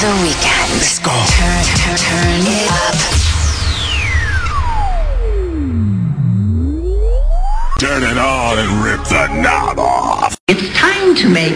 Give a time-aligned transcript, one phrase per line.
[0.00, 0.72] The weekend.
[0.80, 1.12] Let's go.
[1.12, 2.96] Turn, turn, turn it up.
[7.78, 10.38] Turn it on and rip the knob off.
[10.48, 11.52] It's time to make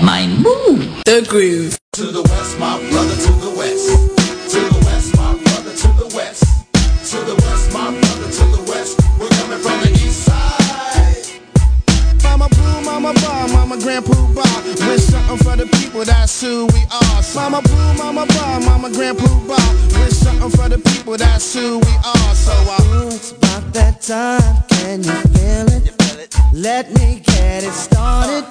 [0.00, 1.02] my move.
[1.06, 1.76] The groove.
[1.94, 3.90] To the west, my brother, to the west.
[4.52, 6.44] To the west, my brother, to the west.
[7.10, 9.00] To the west, my brother, to the west.
[9.18, 9.97] We're coming from the
[13.00, 14.62] Mama Pooh, Mama Bar, Mama Grandpa Bar.
[14.64, 17.22] With something for the people, that's who we are.
[17.32, 19.72] Mama Pooh, Mama Bar, Mama Grandpa Bar.
[20.00, 22.34] With something for the people, that's who we are.
[22.34, 22.78] So I.
[22.82, 24.64] Ooh, it's about that time.
[24.68, 25.94] Can you feel it?
[26.52, 28.44] Let me get it started.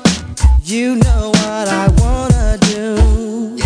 [0.63, 3.59] You know what I wanna do.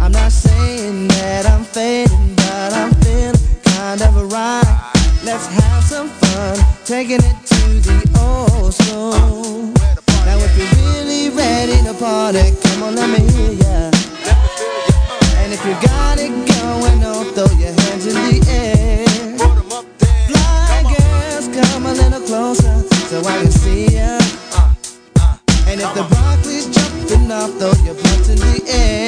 [0.00, 3.34] I'm not saying that I'm fading, but I'm feeling
[3.64, 4.92] kind of a ride.
[5.24, 9.14] Let's have some fun, taking it to the old school.
[9.80, 9.97] Uh,
[10.28, 13.90] Now if you're really ready to party, come on, let me hear ya.
[15.40, 19.06] And if you got it going on, throw your hands in the air.
[20.28, 22.76] Fly girls, come a little closer
[23.08, 24.18] so I can see ya.
[25.66, 29.07] And if the broccoli's jumping off, throw your butts in the air.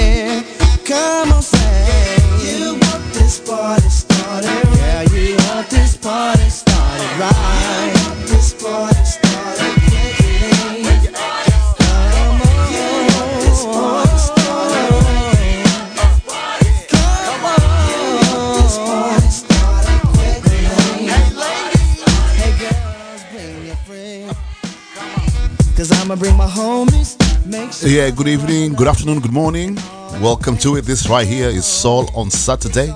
[26.11, 27.15] I'ma bring my homies.
[27.47, 29.79] Make sure Yeah, good evening, good afternoon, good morning.
[30.21, 30.85] Welcome to it.
[30.85, 32.93] This right here is Soul on Saturday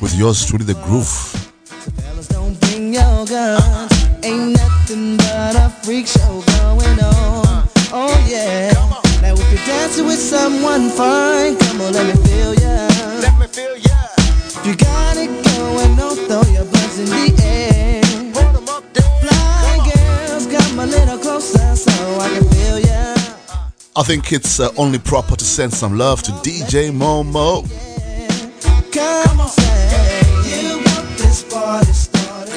[0.00, 1.08] with yours truly, The Groove.
[1.98, 3.90] fellas don't bring your guns.
[4.22, 7.68] Ain't nothing but a freak show going on.
[7.90, 8.70] Oh yeah.
[9.20, 12.86] Now if you're dancing with someone fine, come on, let me feel ya.
[13.18, 13.98] Let me feel ya.
[14.58, 17.73] If you got it going on, throw your butts in the air.
[23.96, 27.64] I think it's uh, only proper to send some love to DJ Momo.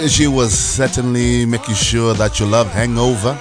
[0.09, 3.37] She was certainly making sure that your love hangover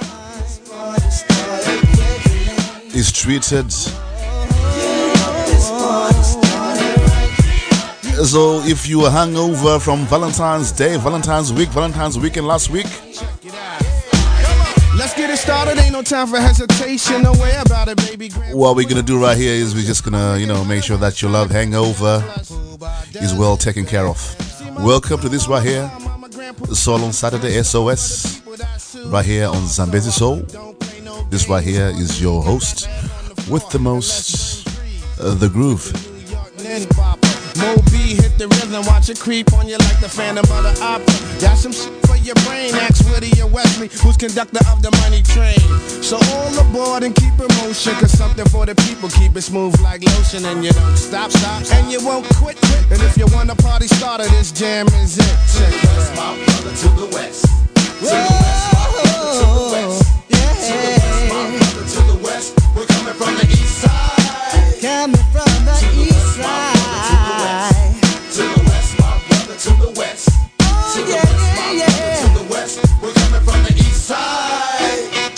[2.94, 3.72] is treated.
[8.24, 12.86] So if you were hungover from Valentine's Day, Valentine's week, Valentine's weekend last week,
[14.96, 15.76] Let's get it started.
[15.78, 17.22] Ain't no time for hesitation.
[17.22, 18.30] Don't worry about it, baby.
[18.52, 21.20] What we're gonna do right here is we're just gonna, you know, make sure that
[21.20, 22.24] your love hangover
[23.20, 24.18] is well taken care of.
[24.78, 25.90] Welcome to this right here,
[26.72, 28.40] Soul on Saturday SOS,
[29.04, 30.36] right here on Zambezi Soul.
[31.28, 32.88] This right here is your host
[33.50, 34.66] with the most,
[35.20, 35.92] uh, the groove.
[37.58, 41.16] Moby hit the rhythm, watch it creep on you like the Phantom of the Opera.
[41.40, 45.22] Got some shit for your brain, ask Woody or Wesley, who's conductor of the money
[45.22, 45.60] train.
[46.02, 49.78] So all aboard and keep it motion, cause something for the people, keep it smooth
[49.80, 52.92] like lotion, and you don't stop, stop, and you won't quit, quit.
[52.92, 55.36] And if you want a party starter, this jam is it.
[55.56, 56.36] Check it West, out.
[56.36, 57.44] my brother, to the west.
[57.44, 60.04] To the west, my brother, to the west.
[60.28, 62.48] To the west, my brother, to the west.
[62.76, 64.76] We're coming from the east side.
[64.84, 66.15] Coming from the east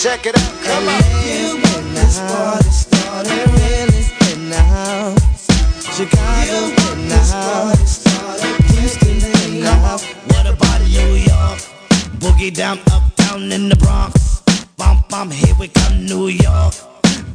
[0.09, 0.53] Check it out.
[0.63, 1.03] Come on.
[1.21, 2.01] You in the.
[2.09, 4.57] Started really in the.
[5.93, 6.59] Chicago
[6.93, 8.03] in the house.
[8.73, 9.71] Houston in the.
[10.29, 11.59] What about New York?
[12.17, 14.41] Boogie down, uptown in the Bronx.
[14.77, 16.73] Bum bum, here we come, New York.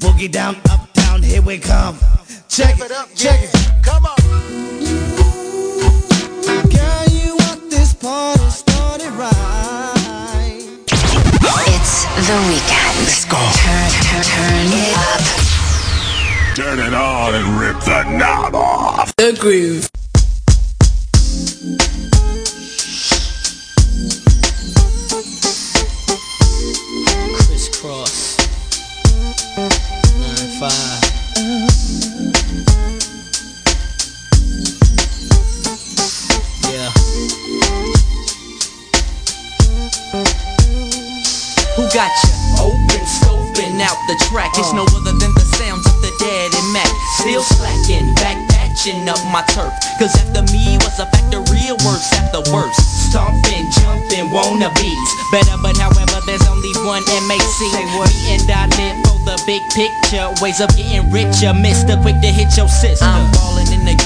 [0.00, 1.96] Boogie down, uptown, here we come.
[2.48, 3.84] Check it, check it.
[3.84, 4.16] Come on.
[6.74, 9.53] Girl, you want this party started right.
[12.16, 12.96] It's the weekend.
[13.00, 13.36] Let's go.
[13.56, 15.22] Turn, turn, turn it up.
[16.54, 19.16] Turn it on and rip the knob off.
[19.16, 19.90] The groove.
[27.34, 28.38] Crisscross.
[30.16, 30.93] Nine five.
[41.94, 42.10] Who got
[42.58, 44.50] open, scoping out the track?
[44.58, 44.98] It's no uh.
[44.98, 46.90] other than the sounds of the dead and Mac.
[47.22, 49.70] Still slacking, back patching up my turf.
[50.02, 52.74] Cause after me was a factory of worse after worse.
[52.82, 55.06] Stomping, jumping, wannabes.
[55.30, 57.62] Better, but however, there's only one MAC.
[57.62, 60.26] Me and I live for the big picture.
[60.42, 61.54] Ways of getting richer.
[61.54, 63.06] Mister, quick to hit your sister.
[63.06, 63.53] Uh.
[63.64, 63.96] I'm ballin' in the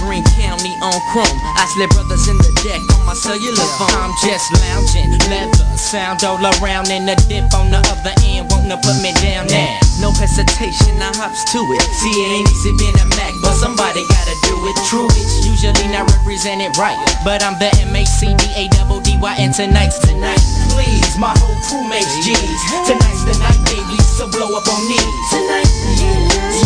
[1.10, 1.26] chrome.
[1.56, 3.90] I slip brothers in the deck on my cellular phone.
[3.90, 8.76] I'm just lounging, leather, sound all around, and the dip on the other end wanna
[8.78, 9.78] put me down now.
[10.00, 11.82] No hesitation, I hops to it.
[11.99, 14.76] See, it ain't easy being a Mac, but somebody gotta do it.
[14.87, 19.00] True, it's usually not represented right, but I'm the M A C D A double
[19.00, 20.43] D Y, and tonight's tonight.
[20.70, 22.38] Please, my whole crew makes G's.
[22.87, 24.99] Tonight's the night, baby, so blow up on me.
[25.31, 25.66] Tonight,
[25.99, 26.58] Tonight's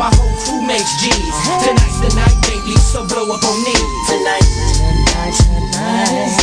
[0.00, 1.12] my whole crew makes G's.
[1.60, 3.74] Tonight's the night, baby, so blow up on me.
[4.08, 6.39] Tonight, tonight, tonight.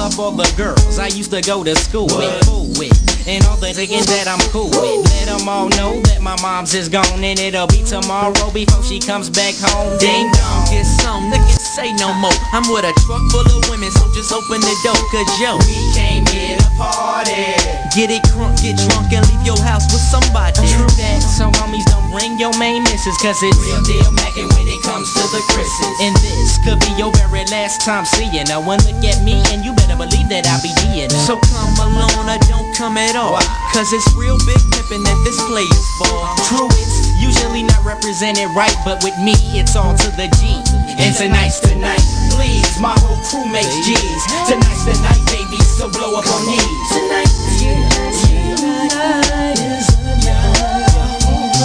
[0.00, 2.96] Up all the girls I used to go to school with, fool with,
[3.28, 5.04] and all the chickens that I'm cool with.
[5.12, 8.98] Let them all know that my mom's is gone and it'll be tomorrow before she
[8.98, 9.98] comes back home.
[10.00, 12.34] Ding dong, get some niggas say no more.
[12.56, 15.76] I'm with a truck full of women, so just open the door, cause yo, we
[15.92, 17.54] came here to party.
[17.94, 20.56] Get it crunk, get drunk, and leave your house with somebody.
[20.64, 24.66] True that, so homies don't bring your main missus, cause it's real deal mackin' when
[24.66, 25.96] it comes to the Chris's.
[26.02, 28.60] And this could be your very last time seeing her.
[28.60, 31.10] One look at me, and you better believe that I'll be D'ing.
[31.10, 33.40] So come alone or don't come at all.
[33.72, 36.20] Cause it's real big pimpin' that this place is for.
[36.46, 40.58] True, it's usually not represented right, but with me, it's all to the G.
[41.00, 42.02] And tonight's the night,
[42.34, 44.22] please, my whole crew makes G's.
[44.48, 46.58] Tonight's the night, baby, so blow up on me.
[46.92, 47.30] Tonight,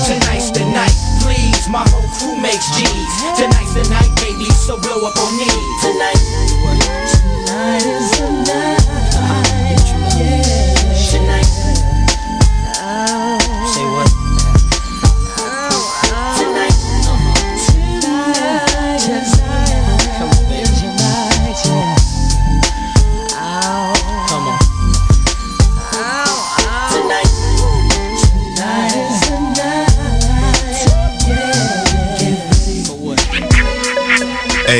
[0.06, 3.12] Tonight's the night, please, my whole crew makes G's.
[3.36, 5.50] Tonight's the night, baby, so blow up on me.
[5.81, 6.44] Tonight, tonight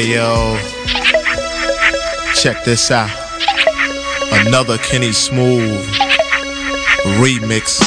[0.06, 0.58] yo,
[2.36, 3.10] check this out.
[4.32, 5.84] Another Kenny Smooth
[7.18, 7.82] remix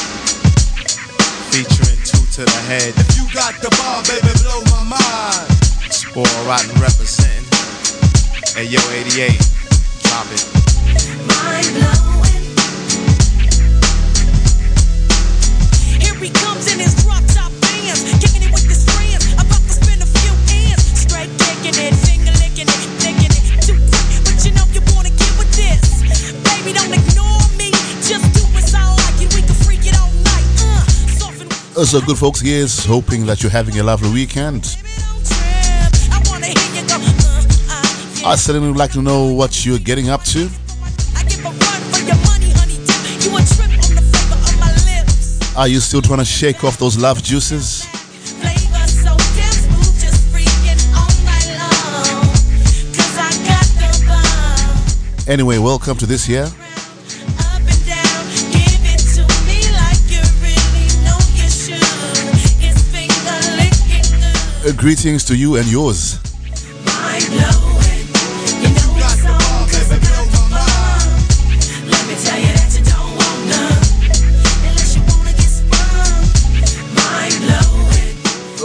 [1.53, 2.94] featuring two to the head.
[3.17, 5.93] You got the bar, baby, blow my mind.
[5.93, 7.44] Spoil Rotten representing.
[8.55, 9.38] Hey yo, 88,
[10.03, 10.57] drop it.
[31.84, 34.76] So, good folks, here's hoping that you're having a lovely weekend.
[38.26, 40.50] I certainly would like to know what you're getting up to.
[45.56, 47.86] Are you still trying to shake off those love juices?
[55.28, 56.50] Anyway, welcome to this year.
[64.69, 66.19] You wanna you and yours.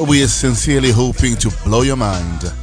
[0.05, 2.62] We are sincerely hoping to blow your mind.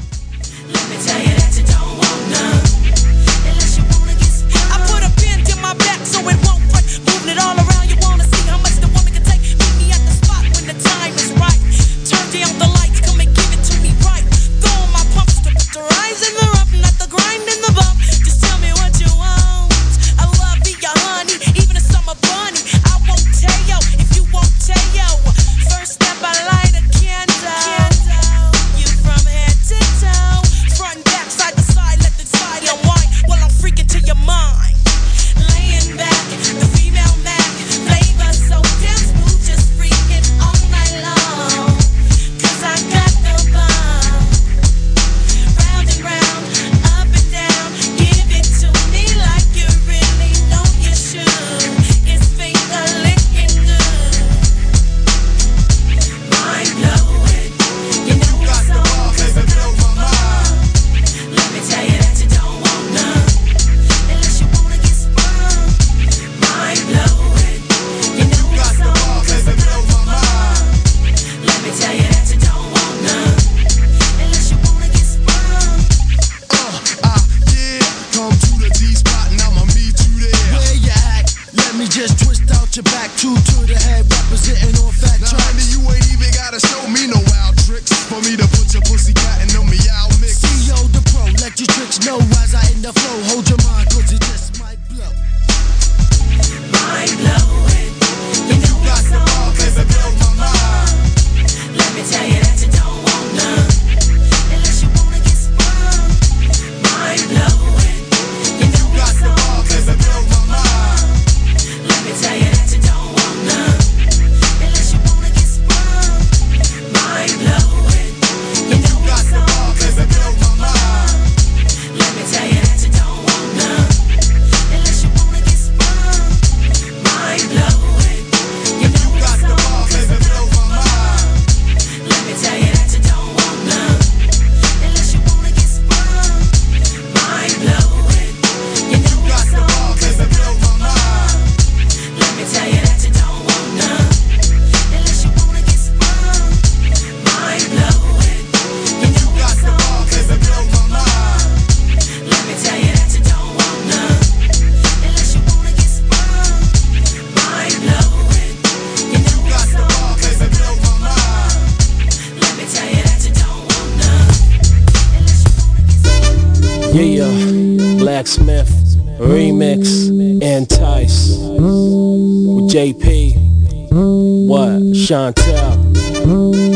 [173.91, 174.95] What?
[174.95, 175.75] Chantel.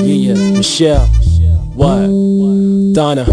[0.05, 0.53] Yeah, yeah.
[0.53, 1.07] Michelle.
[1.75, 2.11] What?
[2.93, 3.25] Donna.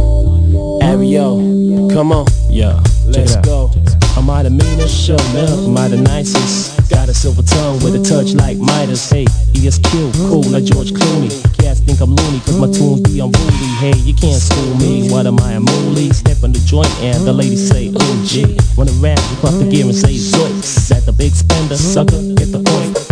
[0.82, 1.92] Ario.
[1.92, 2.28] Come on.
[2.50, 2.80] Yeah.
[3.08, 3.72] Let's go.
[4.16, 6.90] I'm out of meanest, milk, I'm out of nicest.
[6.92, 9.10] Got a silver tongue with a touch like Midas.
[9.10, 9.90] Hey, ESQ,
[10.30, 11.32] cool like George Clooney.
[11.58, 13.70] Cats think I'm loony cause my tunes be unruly.
[13.80, 15.10] Hey, you can't school me.
[15.10, 16.14] What am I, a moolie?
[16.14, 18.46] Step in the joint and the ladies say, oh gee.
[18.46, 20.90] The rap, we pop the gear and say, zoinks.
[20.90, 23.11] That the big spender, sucker, get the point.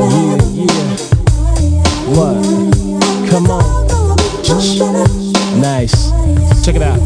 [0.00, 0.96] Yeah, yeah.
[2.16, 2.40] What?
[3.28, 3.86] Come on.
[5.60, 6.10] Nice.
[6.64, 6.98] Check it out.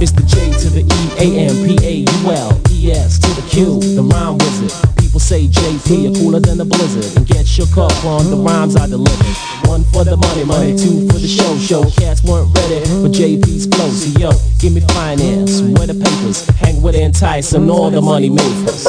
[0.00, 3.28] It's the J to the E, A, M, P, A, U, L, E, S to
[3.34, 4.70] the Q, the rhyme wizard.
[4.98, 8.76] People say JP are cooler than a blizzard and get shook up on the rhymes
[8.76, 9.24] I deliver.
[9.66, 11.90] One for the money, money, two for the show, show.
[11.90, 13.88] Cats weren't ready for JP's flow.
[13.88, 18.30] So yo, give me finance, where the papers, hang with entice and all the money
[18.30, 18.84] makers.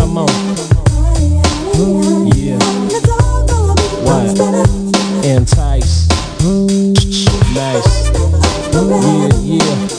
[0.00, 0.61] Come on.
[1.74, 2.58] Yeah.
[4.04, 4.38] What?
[5.24, 6.08] Entice.
[7.54, 8.10] Nice.
[8.74, 9.91] Yeah, yeah.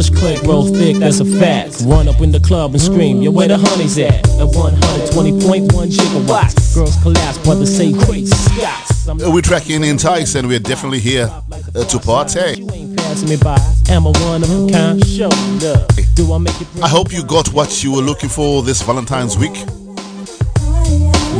[0.00, 1.82] Bush click roll thick, that's a fact.
[1.84, 4.14] Run up in the club and scream, yo, where the honey's at?
[4.40, 6.74] At 120.1 gigawatts.
[6.74, 9.08] Girls collapse, brothers say crazy Scots.
[9.08, 11.28] Uh, We're tracking in Entice and we're definitely here
[11.74, 12.64] uh, to party.
[12.96, 13.58] passing me by.
[13.90, 15.06] Am I one of a kind?
[15.06, 15.94] Show up.
[16.14, 16.68] Do I make it?
[16.82, 19.56] I hope you got what you were looking for this Valentine's week.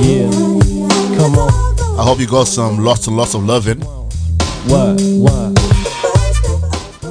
[0.05, 0.31] Yeah.
[1.17, 1.51] Come on.
[1.99, 3.81] I hope you got some lots and lots of loving.
[3.81, 5.01] What?
[5.01, 5.70] What?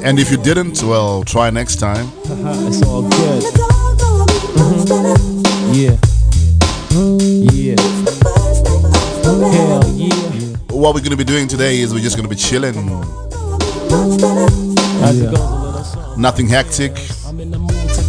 [0.03, 2.07] And if you didn't, well, try next time.
[2.27, 3.43] Haha, it's all good.
[4.55, 5.75] Mhm.
[5.75, 5.97] Yeah.
[7.51, 7.75] Yeah.
[9.23, 10.55] Hell yeah.
[10.71, 12.75] What we're going to be doing today is we're just going to be chilling.
[15.03, 16.21] As it goes, a little song.
[16.21, 16.93] Nothing hectic.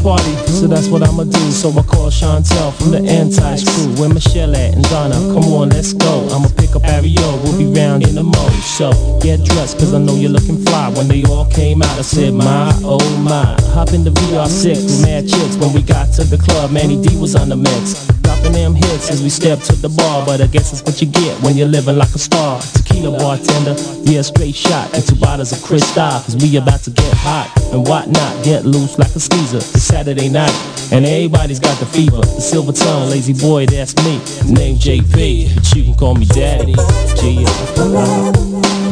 [0.03, 1.51] Party, so that's what I'ma do.
[1.51, 3.93] So I call Chantel from the Anti crew.
[4.01, 5.15] Where Michelle at and Donna?
[5.15, 6.29] Come on, let's go.
[6.33, 8.53] I'ma pick up Ario, we'll be round in the mode.
[8.65, 8.91] So
[9.21, 10.91] get dressed, cause I know you're looking fly.
[10.91, 13.57] When they all came out, I said, my, oh my.
[13.75, 15.57] Hop in the VR6 with mad chicks.
[15.57, 18.07] When we got to the club, Manny D was on the mix.
[18.23, 21.09] Dropping them hits as we step to the bar, but I guess it's what you
[21.09, 22.61] get when you're living like a star.
[23.01, 27.15] Tequila bartender, yeah, straight shot, and two bottles of Cristal, cause we about to get
[27.15, 29.57] hot and whatnot, get loose like a skeezer.
[29.57, 30.53] It's Saturday night,
[30.93, 32.21] and everybody's got the fever.
[32.21, 34.19] The silver tongue, lazy boy, that's me.
[34.53, 36.75] Name JP, but you can call me daddy.
[37.17, 37.43] G,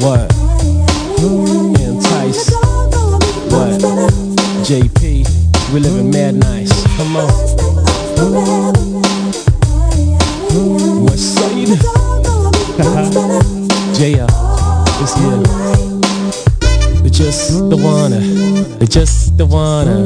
[0.01, 0.33] what?
[1.77, 2.51] Entice.
[3.53, 3.79] What?
[4.65, 6.73] JP, we living mad nice.
[6.97, 7.29] Come on.
[11.05, 11.35] West
[13.35, 13.55] side.
[13.99, 14.27] Jaya
[15.03, 15.43] is here.
[17.03, 18.21] We just the wanna,
[18.79, 19.99] we just the wanna.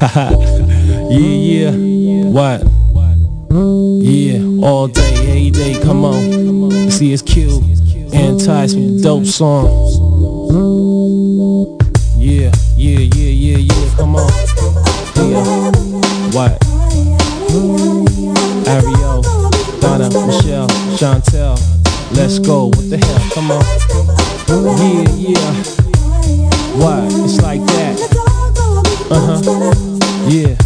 [1.10, 2.24] yeah, yeah.
[2.26, 2.60] What?
[4.04, 5.80] Yeah, all day, every day.
[5.80, 7.62] Come on, see it's cute.
[8.12, 9.64] Entice with dope song.
[12.18, 13.96] Yeah, yeah, yeah, yeah, yeah.
[13.96, 14.30] Come on.
[15.16, 15.72] Yeah.
[16.36, 16.62] What?
[18.68, 19.22] Ariel,
[19.80, 21.79] Donna, Michelle, Chantel.
[22.12, 23.64] Let's go, what the hell, come on.
[24.78, 25.54] Yeah, yeah.
[26.76, 27.06] Why?
[27.24, 27.96] It's like that.
[29.10, 29.40] Uh huh.
[30.28, 30.56] Yeah.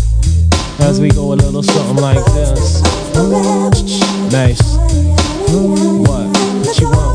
[0.86, 2.82] As we go a little something like this.
[4.32, 4.62] Nice.
[5.48, 6.26] What?
[6.66, 7.13] What you want?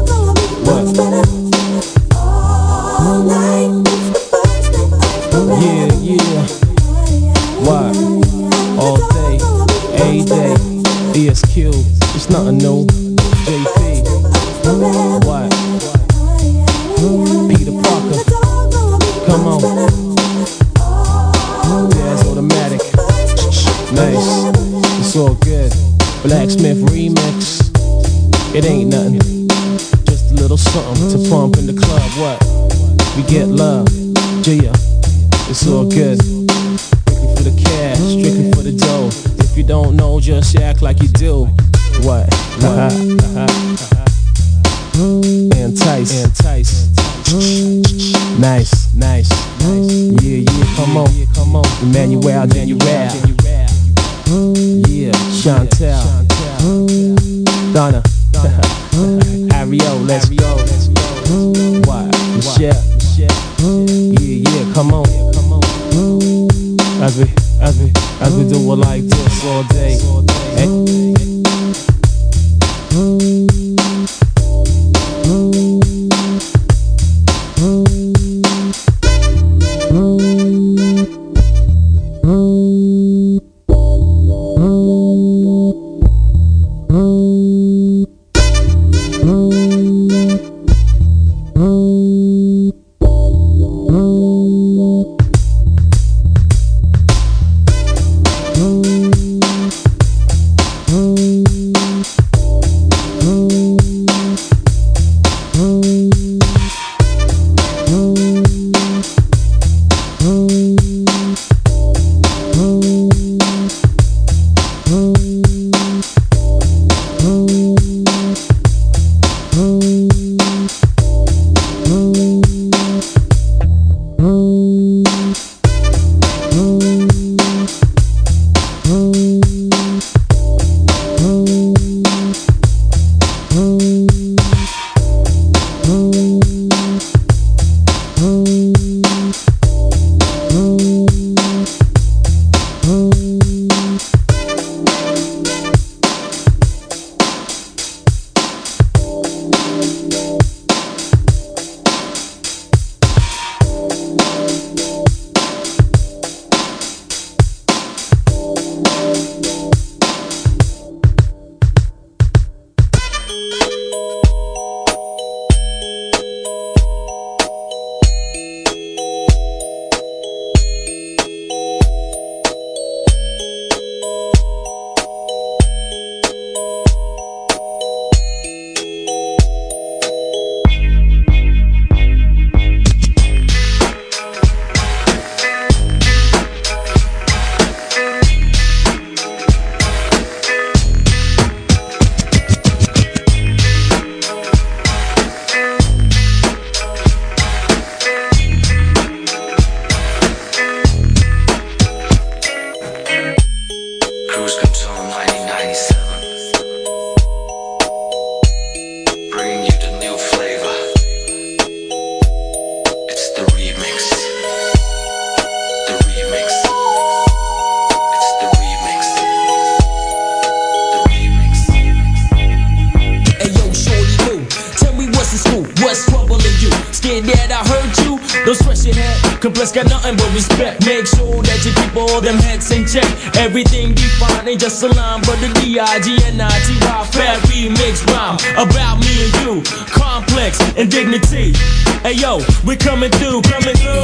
[230.90, 233.06] Make sure that you keep all them heads in check.
[233.38, 239.30] Everything defined ain't just a line, but the D-I-G-N-I-T Y Fair remix rhyme about me
[239.30, 239.62] and you.
[239.94, 241.54] Complex and dignity.
[242.02, 244.02] Hey yo, we coming through, coming through.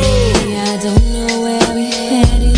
[0.61, 2.54] I don't know where we headed.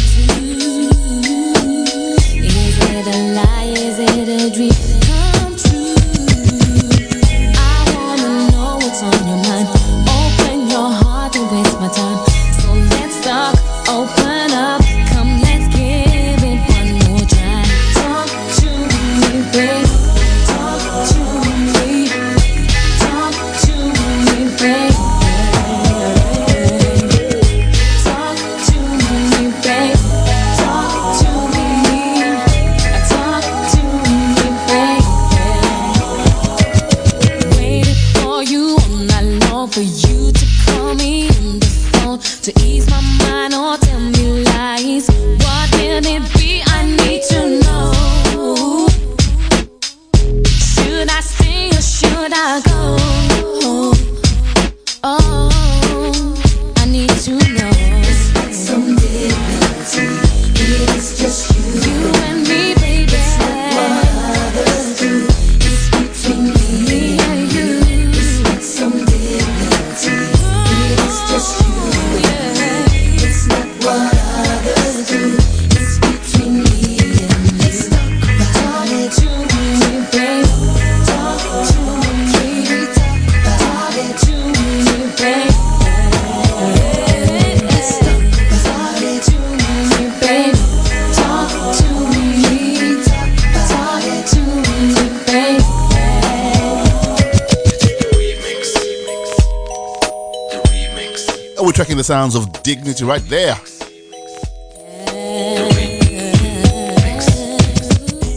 [102.67, 103.56] Dignity right there.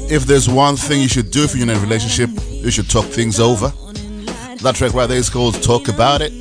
[0.08, 3.06] If there's one thing you should do if you're in a relationship, you should talk
[3.06, 3.72] things over.
[4.62, 6.32] That track right there is called Talk About It.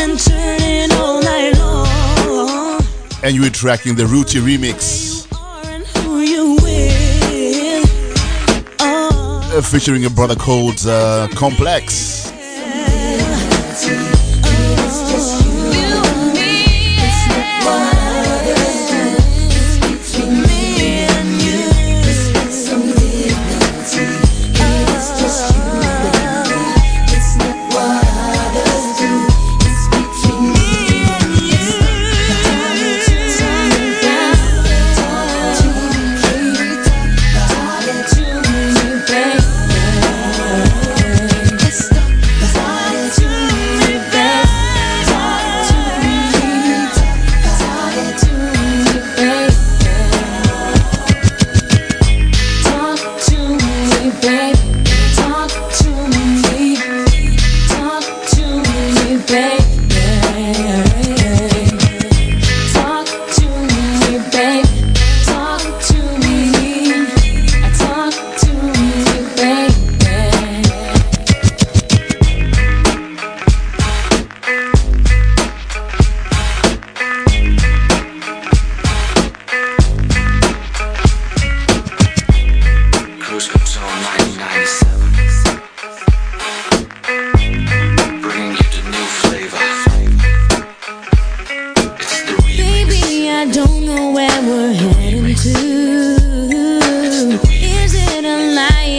[0.00, 2.82] And turning all night long.
[3.22, 5.26] And you're tracking the Rooty remix
[6.20, 6.58] you
[9.58, 12.07] uh, featuring a brother called uh, Complex.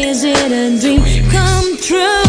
[0.09, 2.28] Is it a dream come true?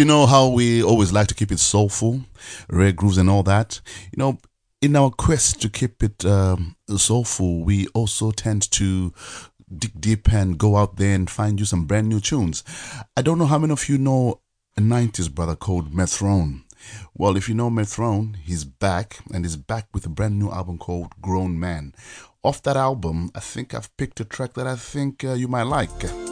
[0.00, 2.22] You know how we always like to keep it soulful,
[2.70, 3.82] rare grooves, and all that.
[4.10, 4.38] You know,
[4.80, 9.12] in our quest to keep it um, soulful, we also tend to
[9.76, 12.64] dig deep and go out there and find you some brand new tunes.
[13.14, 14.40] I don't know how many of you know
[14.74, 16.62] a 90s brother called Methrone.
[17.14, 20.78] Well, if you know Methrone, he's back and he's back with a brand new album
[20.78, 21.94] called Grown Man.
[22.42, 25.64] Off that album, I think I've picked a track that I think uh, you might
[25.64, 26.29] like.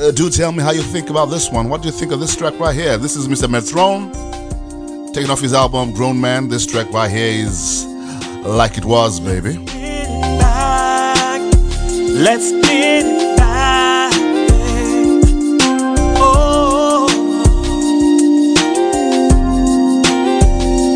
[0.00, 1.68] Uh, do tell me how you think about this one.
[1.68, 2.96] What do you think of this track right here?
[2.98, 3.48] This is Mr.
[3.48, 4.12] Methrone
[5.12, 6.46] taking off his album Grown Man.
[6.46, 7.84] This track right here is
[8.44, 9.58] Like It Was, baby.
[12.14, 14.12] Let's get back.
[16.20, 17.08] Oh,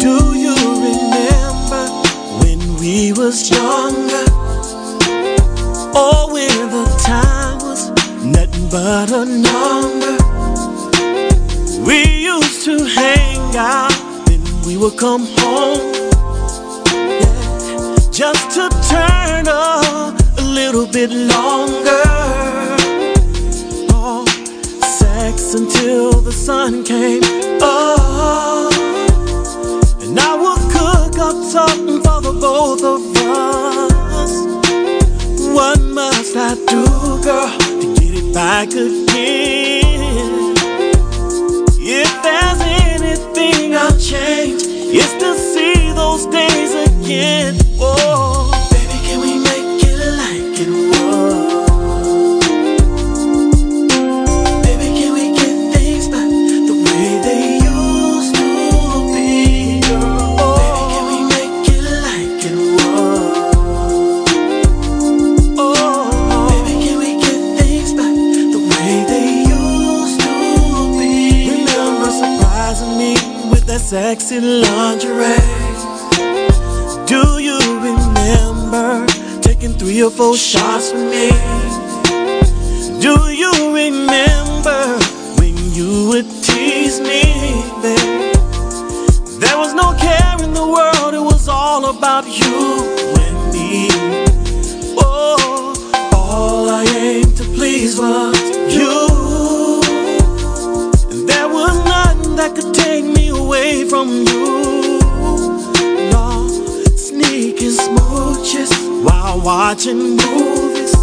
[0.01, 0.55] do you
[0.87, 1.89] remember
[2.39, 4.27] when we was younger?
[5.93, 7.42] Oh, when the time
[8.33, 10.17] nothing but a number.
[11.87, 11.99] We
[12.33, 13.93] used to hang out,
[14.27, 15.93] then we would come home
[18.13, 22.05] just to turn up a little bit longer.
[23.91, 24.25] Oh,
[25.01, 27.23] sex until the sun came
[27.63, 28.73] up.
[30.03, 34.33] And I will cook up something for the both of us.
[35.57, 36.85] What must I do,
[37.25, 37.62] girl,
[38.33, 39.05] back again?
[41.79, 47.72] If there's anything I'll change, it's to see those days again.
[73.93, 75.37] Sexy lingerie.
[77.05, 79.07] Do you remember
[79.43, 81.29] taking three or four shots with me?
[83.03, 83.53] Do you
[83.83, 84.81] remember
[85.39, 87.21] when you would tease me,
[87.83, 88.33] babe?
[89.43, 92.57] There was no care in the world, it was all about you
[93.25, 93.89] and me.
[94.97, 95.75] Oh,
[96.15, 98.41] all I aimed to please was
[98.79, 98.97] you.
[101.27, 102.92] There was nothing that could take
[103.53, 104.99] away from you.
[106.11, 106.49] No,
[106.97, 108.73] sneaking smooches
[109.05, 110.95] while watching movies.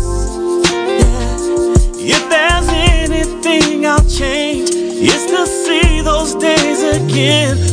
[0.74, 2.16] Yeah.
[2.16, 7.69] If there's anything I'll change, it's to see those days again.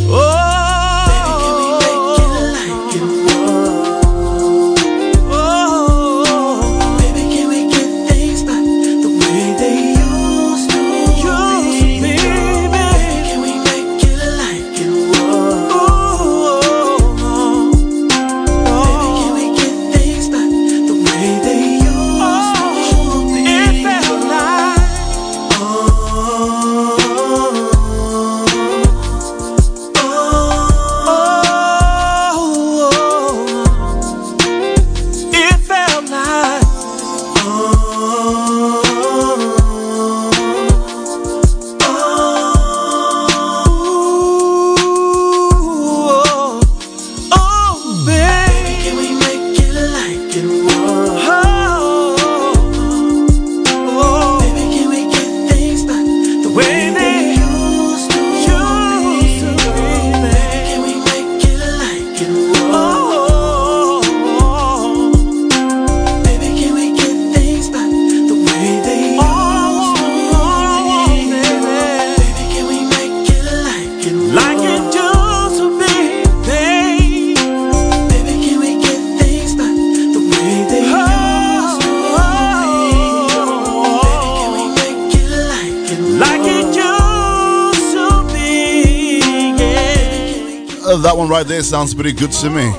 [91.26, 92.72] One right there sounds pretty good to me.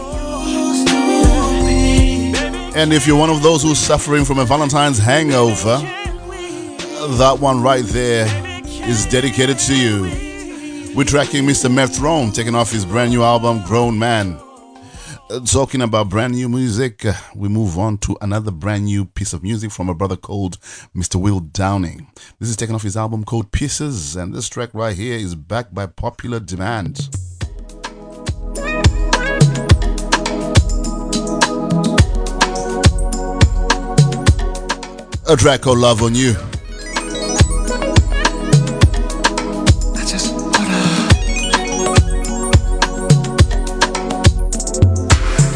[2.79, 5.79] And if you're one of those who's suffering from a Valentine's hangover,
[7.17, 8.25] that one right there
[8.87, 10.03] is dedicated to you.
[10.95, 11.69] We're tracking Mr.
[11.69, 14.39] Methrone, taking off his brand new album, Grown Man.
[15.29, 19.33] Uh, talking about brand new music, uh, we move on to another brand new piece
[19.33, 20.57] of music from a brother called
[20.95, 21.17] Mr.
[21.17, 22.07] Will Downing.
[22.39, 25.73] This is taken off his album called Pieces, and this track right here is backed
[25.73, 27.06] by popular demand.
[35.29, 36.33] A track called Love on You.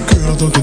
[0.10, 0.54] Girl, don't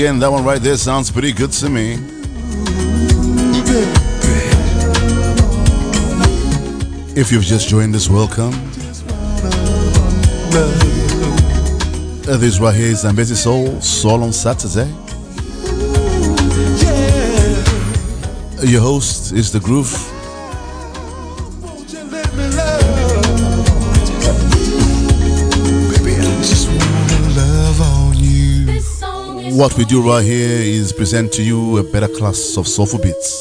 [0.00, 1.92] again, that one right there sounds pretty good to me.
[7.14, 8.52] If you've just joined us, welcome.
[12.40, 14.88] This right here is Zambezi Soul, Soul on Saturday.
[18.66, 20.09] Your host is The Groove.
[29.60, 33.39] What we do right here is present to you a better class of soulful beats.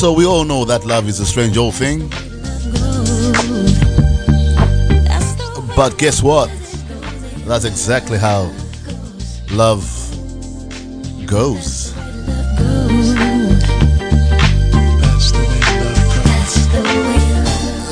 [0.00, 2.08] also, we all know that love is a strange old thing.
[5.74, 6.48] But guess what?
[7.44, 8.52] That's exactly how
[9.50, 9.82] love
[11.26, 11.92] goes.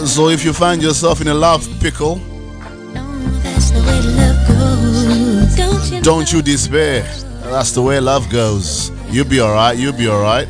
[0.08, 2.20] So if you find yourself in a love pickle,
[6.02, 7.02] don't you despair.
[7.50, 8.92] That's the way love goes.
[9.10, 10.46] You'll be alright, you'll be alright.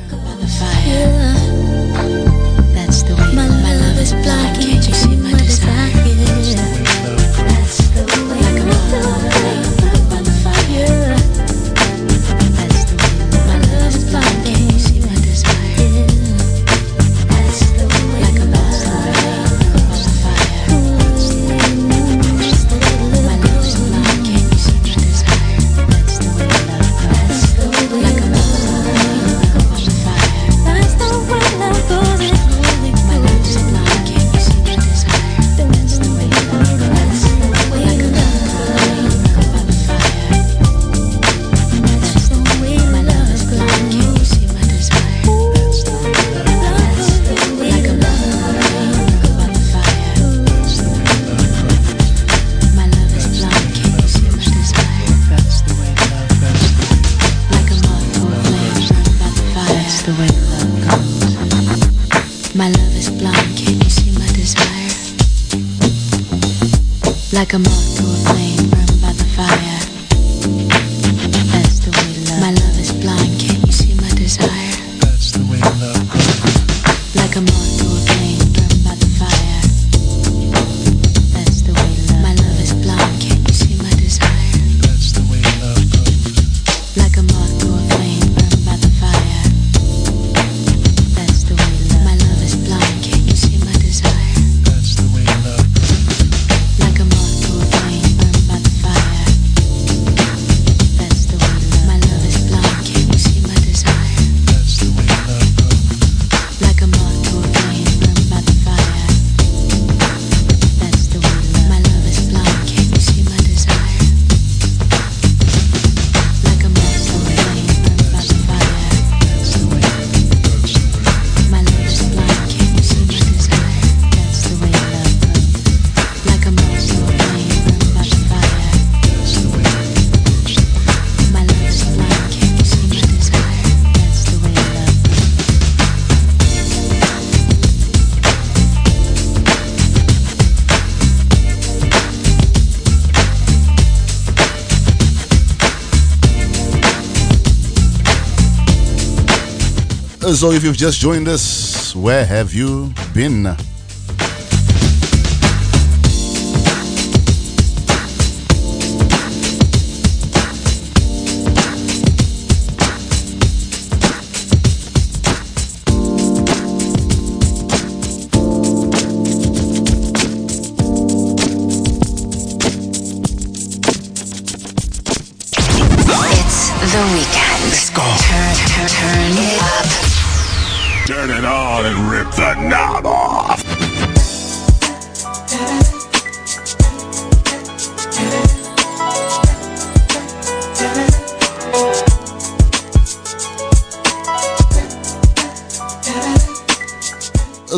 [150.37, 153.57] so if you've just joined us, where have you been?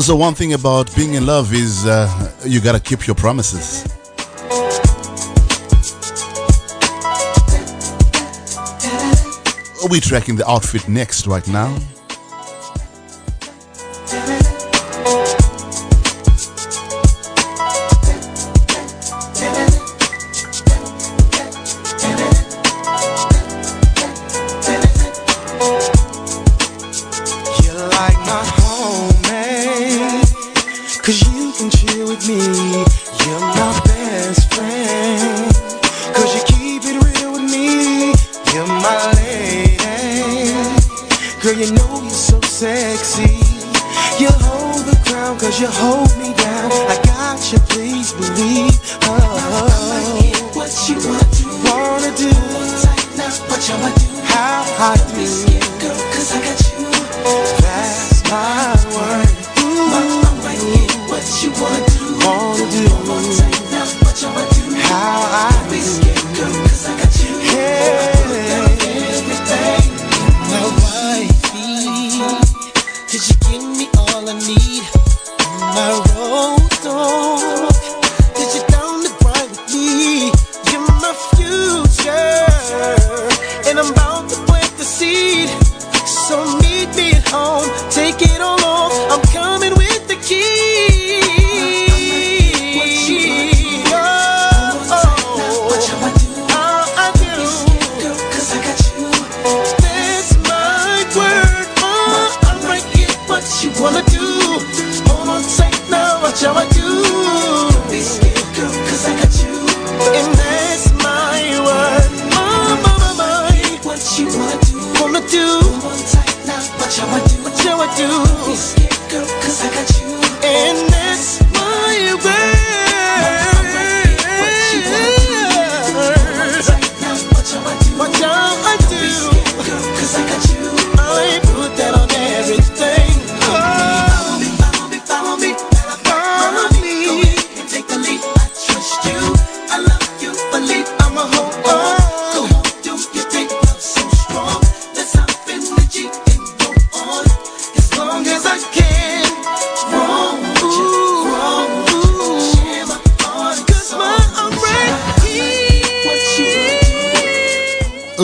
[0.09, 2.09] Also, one thing about being in love is uh,
[2.43, 3.85] you gotta keep your promises.
[9.91, 11.77] we tracking the outfit next right now.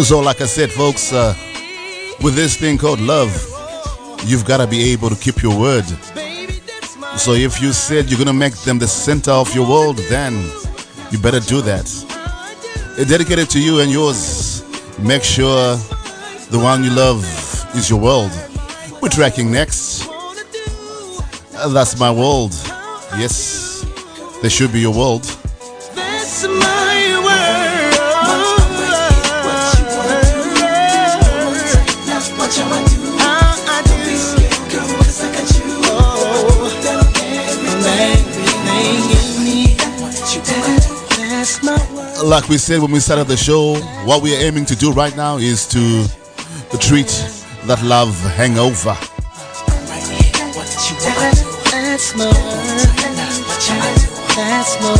[0.03, 1.34] So, like I said, folks, uh,
[2.20, 3.30] with this thing called love,
[4.26, 5.84] you've got to be able to keep your word.
[7.16, 10.34] So, if you said you're going to make them the center of your world, then
[11.12, 11.86] you better do that.
[13.09, 14.64] Dedicated to you and yours.
[14.99, 15.76] Make sure
[16.51, 17.24] the one you love
[17.76, 18.32] is your world.
[19.01, 20.09] We're tracking next.
[21.57, 22.53] Uh, that's my world.
[23.16, 23.86] Yes,
[24.42, 25.24] there should be your world.
[42.24, 45.14] like we said when we started the show, what we are aiming to do right
[45.16, 46.06] now is to
[46.78, 47.08] treat
[47.66, 48.96] that love hangover.
[51.84, 52.32] That's more.
[54.34, 54.96] That's more.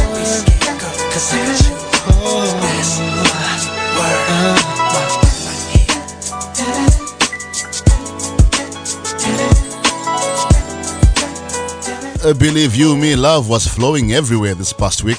[12.39, 15.19] Believe you me, love was flowing everywhere this past week.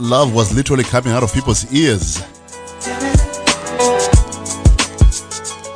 [0.00, 2.20] love was literally coming out of people's ears.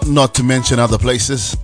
[0.07, 1.57] Not to mention other places.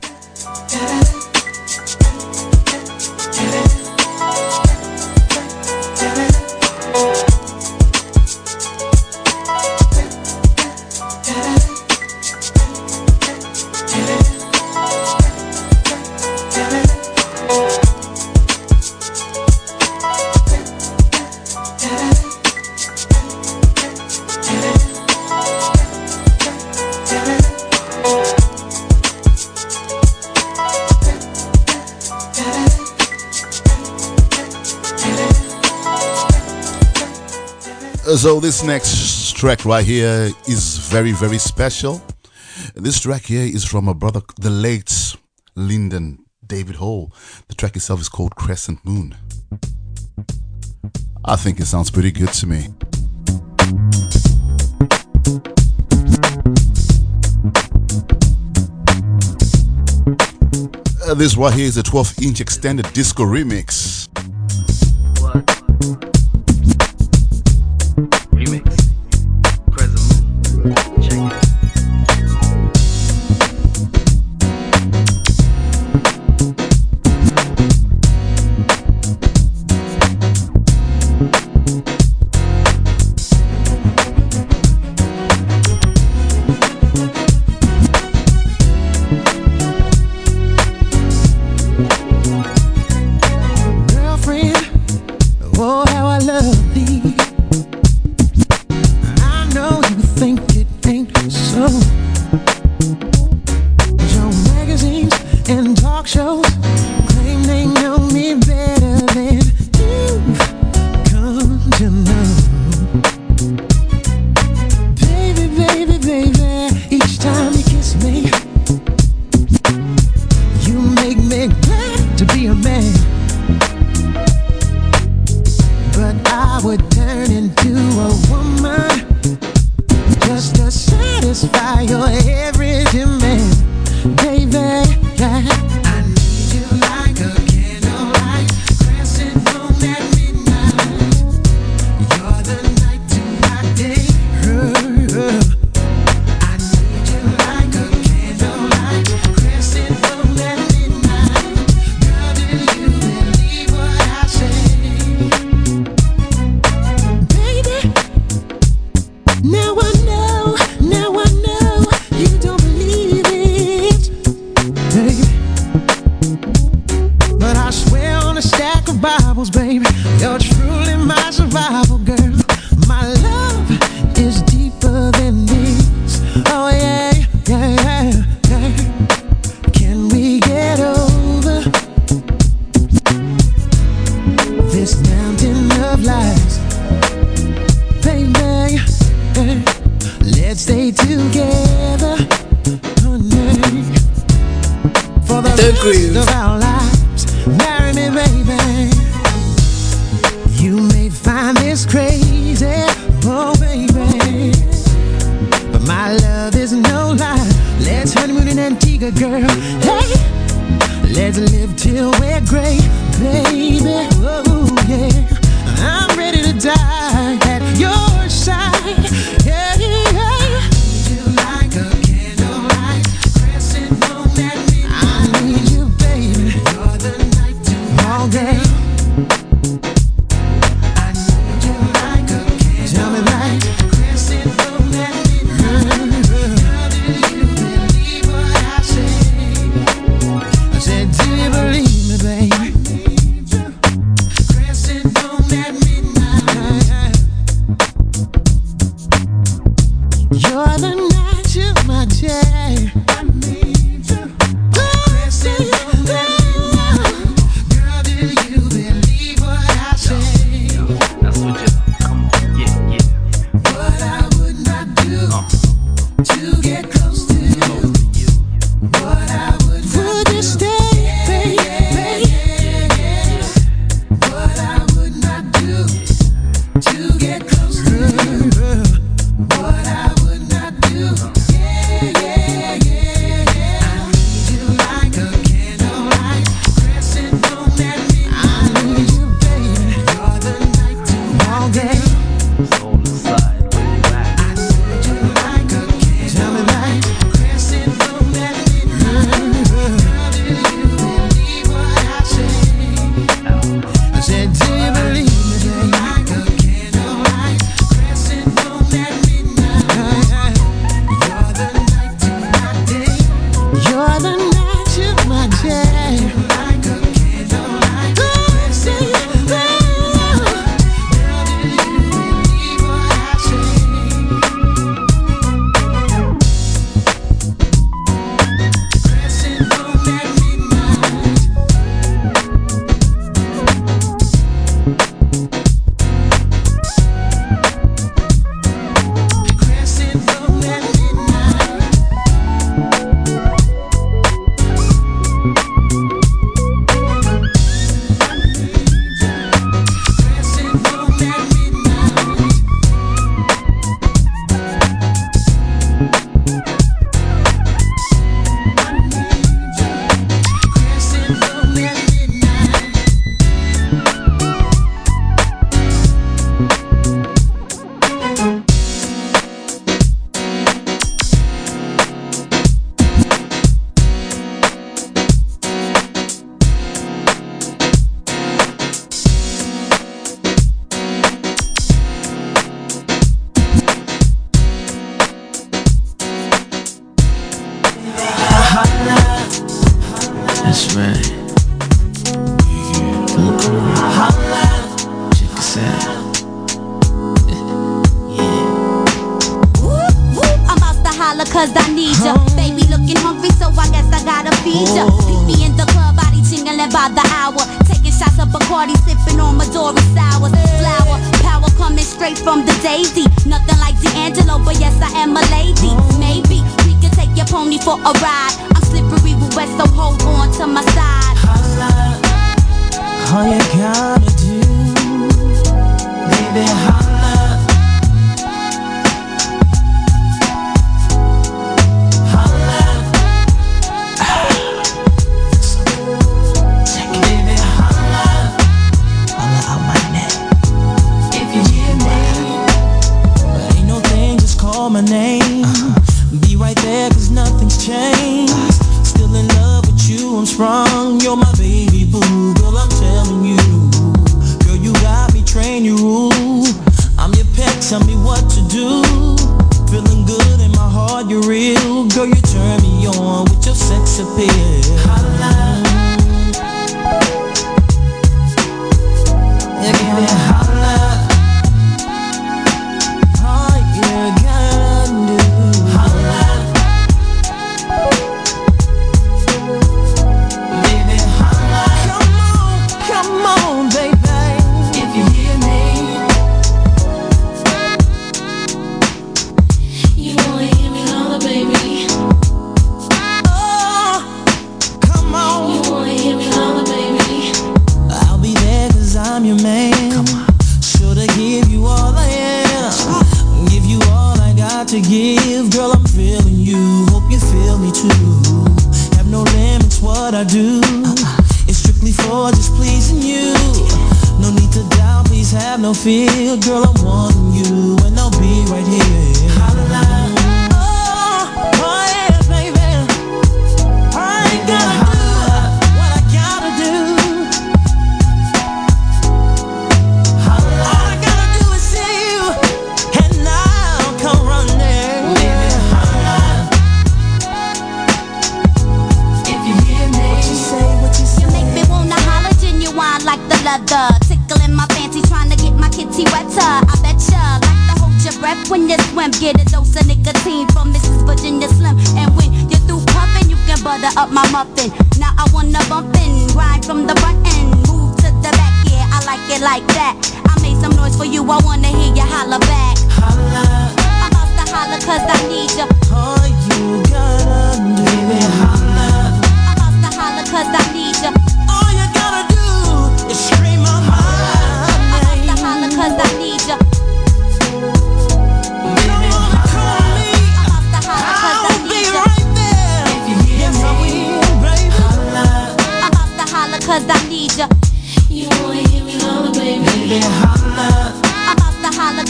[38.18, 42.02] So this next track right here is very, very special.
[42.74, 45.14] This track here is from a brother, the late
[45.54, 47.12] Lyndon David Hall.
[47.46, 49.16] The track itself is called Crescent Moon.
[51.24, 52.66] I think it sounds pretty good to me.
[61.06, 64.08] Uh, this right here is a 12 inch extended disco remix.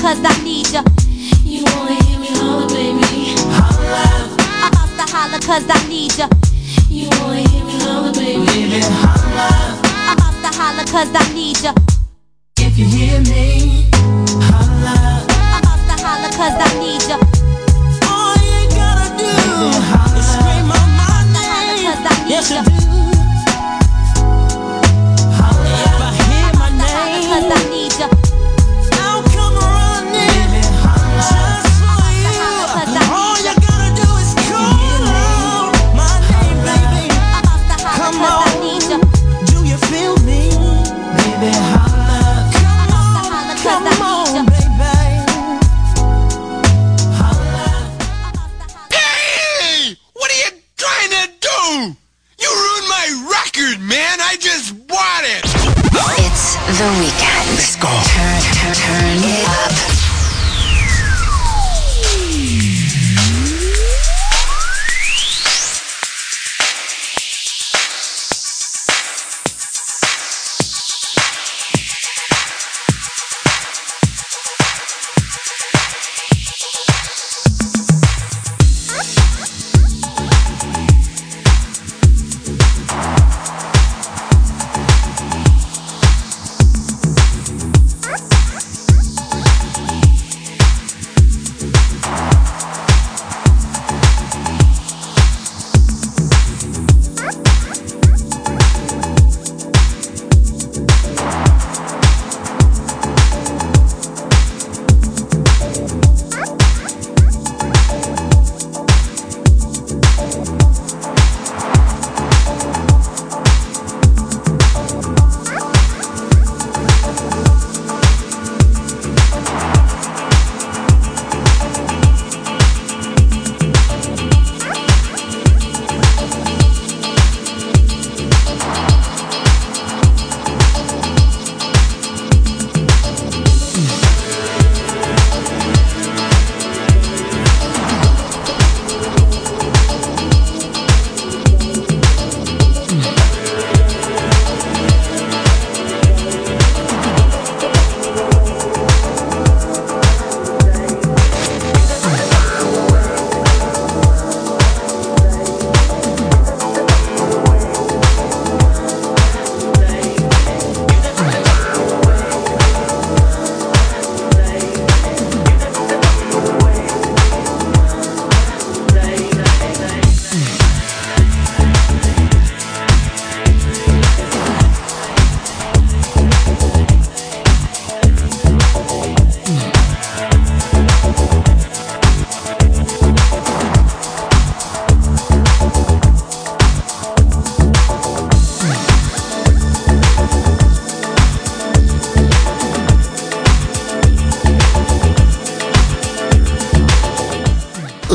[0.08, 0.82] cause I need ya.
[1.44, 3.34] You wanna hear me holler, baby?
[3.52, 4.24] Holla.
[4.48, 6.28] I'm about to holler cause I need ya.
[6.88, 8.46] You wanna hear me holler, baby?
[8.46, 9.78] Baby, holla.
[9.84, 11.87] I'm about to holler cause I need ya.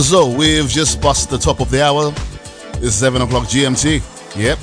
[0.03, 2.13] So we've just passed the top of the hour.
[2.83, 4.01] It's 7 o'clock GMT.
[4.35, 4.59] Yep.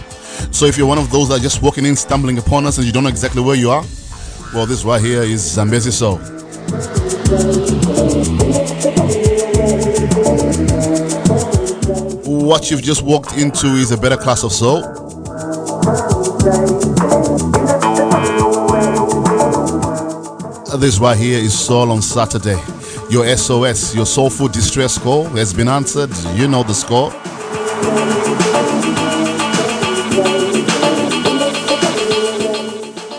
[0.52, 2.86] So if you're one of those that are just walking in, stumbling upon us, and
[2.86, 3.82] you don't know exactly where you are,
[4.52, 6.18] well, this right here is Zambezi Soul.
[12.26, 14.82] What you've just walked into is a better class of soul.
[20.78, 22.60] This right here is Soul on Saturday.
[23.10, 26.10] Your SOS, your soulful distress call has been answered.
[26.36, 27.10] You know the score.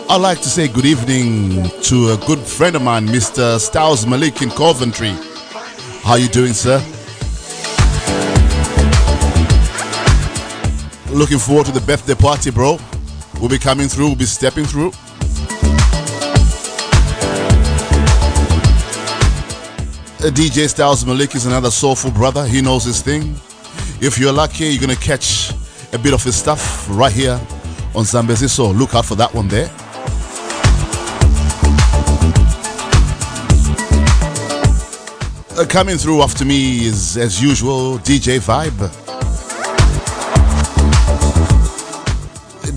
[0.08, 3.60] I'd like to say good evening to a good friend of mine, Mr.
[3.60, 5.14] Styles Malik in Coventry.
[6.02, 6.78] How you doing, sir?
[11.10, 12.78] Looking forward to the birthday party, bro.
[13.40, 14.92] We'll be coming through, we'll be stepping through.
[20.30, 22.46] DJ Styles Malik is another soulful brother.
[22.46, 23.34] He knows his thing.
[24.00, 25.50] If you're lucky, you're gonna catch
[25.92, 27.40] a bit of his stuff right here
[27.92, 28.46] on Zambezi.
[28.46, 29.68] So look out for that one there.
[35.58, 38.88] Uh, coming through after me is, as usual, DJ Vibe.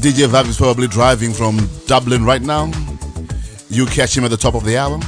[0.01, 2.71] DJ Vibe is probably driving from Dublin right now.
[3.69, 4.99] You catch him at the top of the hour.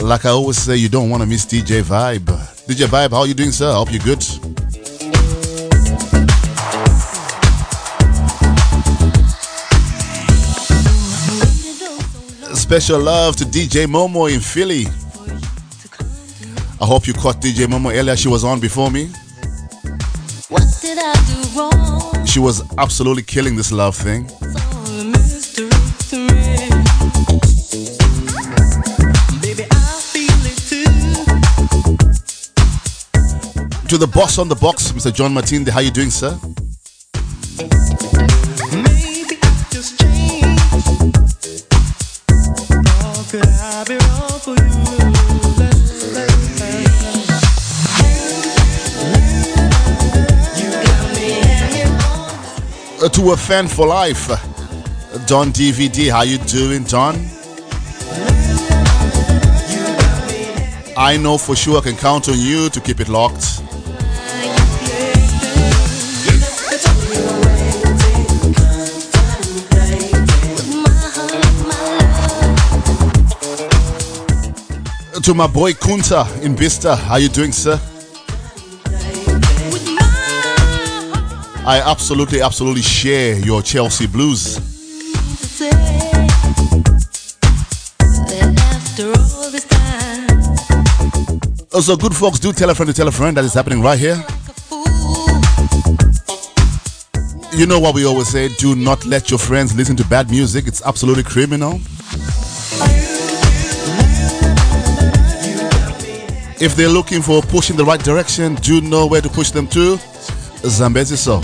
[0.00, 2.24] Like I always say, you don't want to miss DJ Vibe.
[2.66, 3.72] DJ Vibe, how are you doing, sir?
[3.72, 4.22] Hope you're good.
[12.54, 14.86] Special love to DJ Momo in Philly.
[16.80, 18.16] I hope you caught DJ Momo earlier.
[18.16, 19.06] She was on before me.
[20.48, 22.24] What did I do wrong?
[22.24, 24.30] She was absolutely killing this love thing.
[33.88, 35.10] To the boss on the box, Mr.
[35.14, 35.68] John Martinde.
[35.68, 36.38] How you doing, sir?
[38.70, 41.64] Maybe I just changed.
[42.68, 44.68] Or could I be wrong for you?
[53.02, 54.36] Uh, to a fan for life, uh,
[55.26, 56.10] Don DVD.
[56.10, 57.14] How you doing, Don?
[60.94, 63.57] I know for sure I can count on you to keep it locked.
[75.28, 76.96] To my boy Kunta in Bista.
[76.96, 77.78] How you doing, sir?
[81.66, 84.56] I absolutely, absolutely share your Chelsea blues.
[91.74, 93.98] Also, good folks, do tell a friend to tell a friend that is happening right
[93.98, 94.16] here.
[97.52, 100.66] You know what we always say do not let your friends listen to bad music,
[100.66, 101.80] it's absolutely criminal.
[106.60, 109.28] If they're looking for a push in the right direction, do you know where to
[109.28, 109.96] push them to.
[110.66, 111.40] Zambezi so.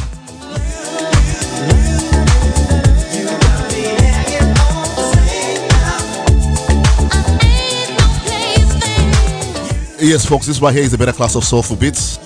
[10.01, 12.19] Yes, folks, this right here is a better class of soulful beats.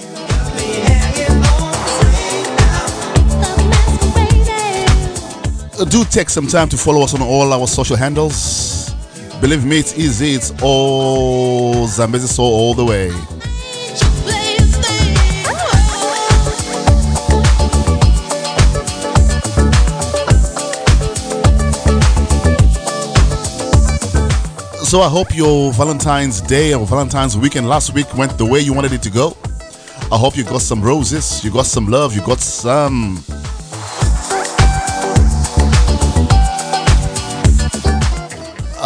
[5.90, 8.67] Do take some time to follow us on all our social handles.
[9.40, 10.32] Believe me, it's easy.
[10.32, 13.10] It's all Zambezi Soul all the way.
[24.88, 28.72] So I hope your Valentine's Day or Valentine's weekend last week went the way you
[28.72, 29.36] wanted it to go.
[30.10, 33.22] I hope you got some roses, you got some love, you got some.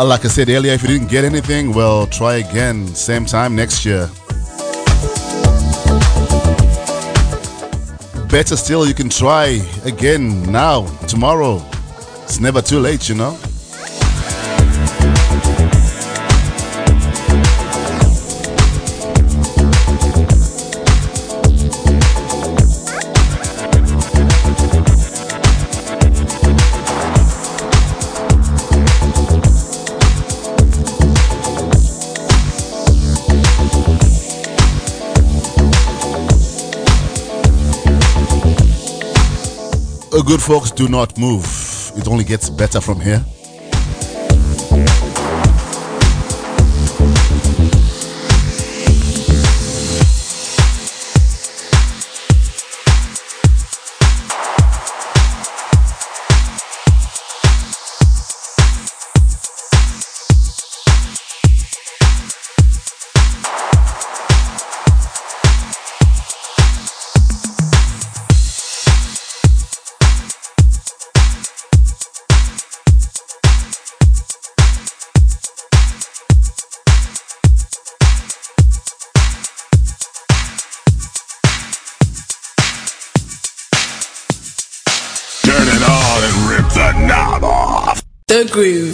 [0.02, 3.54] Uh, like I said earlier, if you didn't get anything, well, try again, same time
[3.54, 4.10] next year.
[8.28, 11.62] Better still, you can try again now, tomorrow.
[12.24, 13.38] It's never too late, you know.
[40.20, 41.42] Good folks, do not move.
[41.96, 43.24] It only gets better from here.
[88.54, 88.91] Off.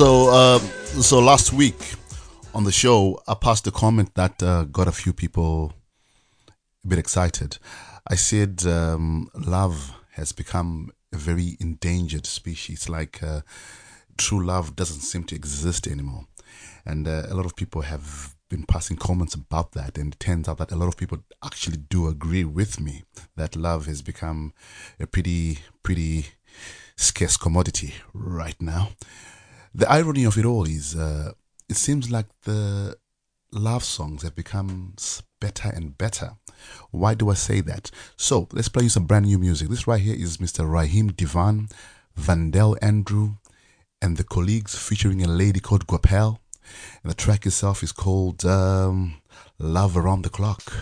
[0.00, 0.58] So, uh,
[1.02, 1.76] so last week
[2.54, 5.74] on the show, I passed a comment that uh, got a few people
[6.82, 7.58] a bit excited.
[8.08, 12.88] I said um, love has become a very endangered species.
[12.88, 13.42] Like uh,
[14.16, 16.28] true love doesn't seem to exist anymore,
[16.86, 19.98] and uh, a lot of people have been passing comments about that.
[19.98, 23.02] And it turns out that a lot of people actually do agree with me
[23.36, 24.54] that love has become
[24.98, 26.28] a pretty, pretty
[26.96, 28.92] scarce commodity right now.
[29.74, 31.32] The irony of it all is, uh,
[31.68, 32.96] it seems like the
[33.52, 34.94] love songs have become
[35.40, 36.32] better and better.
[36.90, 37.90] Why do I say that?
[38.16, 39.68] So let's play you some brand new music.
[39.68, 40.70] This right here is Mr.
[40.70, 41.68] Raheem DeVaughn,
[42.18, 43.36] Vandell Andrew,
[44.02, 46.38] and the colleagues featuring a lady called Guapel.
[47.02, 49.20] And the track itself is called um,
[49.58, 50.72] Love Around the Clock.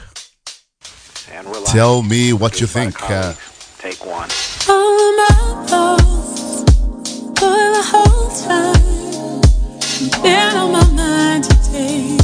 [1.30, 1.46] And.
[1.66, 2.96] Tell me what you think.
[3.02, 3.34] Uh,
[3.78, 4.28] Take one.
[4.68, 6.17] All my thoughts for
[7.78, 9.40] the whole time
[10.22, 12.16] been on my mind today,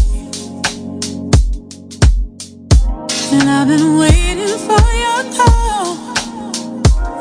[3.33, 5.97] and I've been waiting for your call,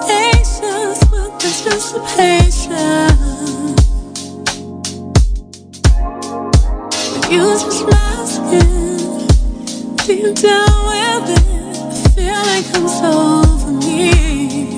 [0.10, 3.10] anticipation.
[7.11, 7.45] When you
[8.26, 8.97] skin,
[10.07, 11.80] deep down within, a
[12.15, 14.73] feeling comes over me.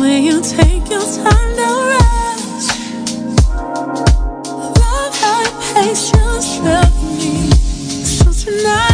[0.00, 2.68] Way you take your time to rush.
[4.80, 5.14] Love
[5.74, 7.50] patience left me.
[7.50, 8.89] So tonight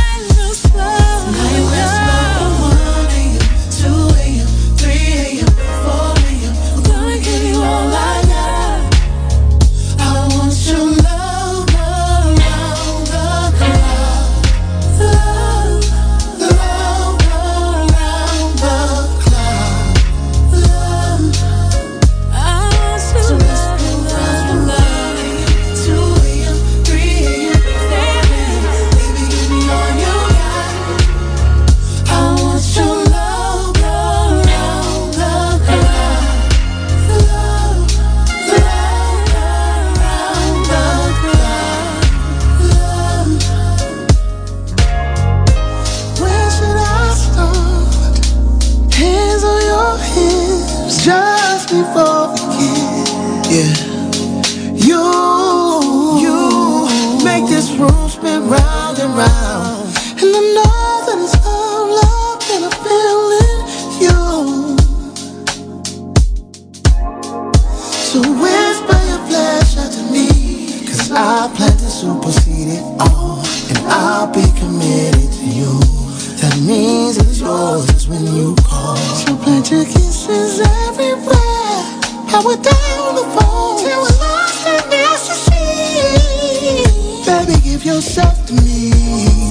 [87.86, 88.90] yourself to me.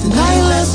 [0.02, 0.65] Tonight, let's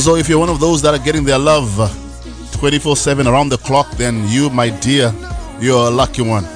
[0.00, 1.68] So if you're one of those that are getting their love
[2.52, 5.12] 24/7 around the clock, then you, my dear,
[5.60, 6.46] you're a lucky one.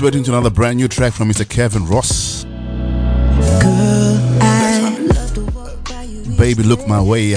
[0.00, 1.46] straight into another brand new track from Mr.
[1.46, 2.44] Kevin Ross.
[3.60, 4.16] Girl,
[6.38, 7.36] Baby, look my way.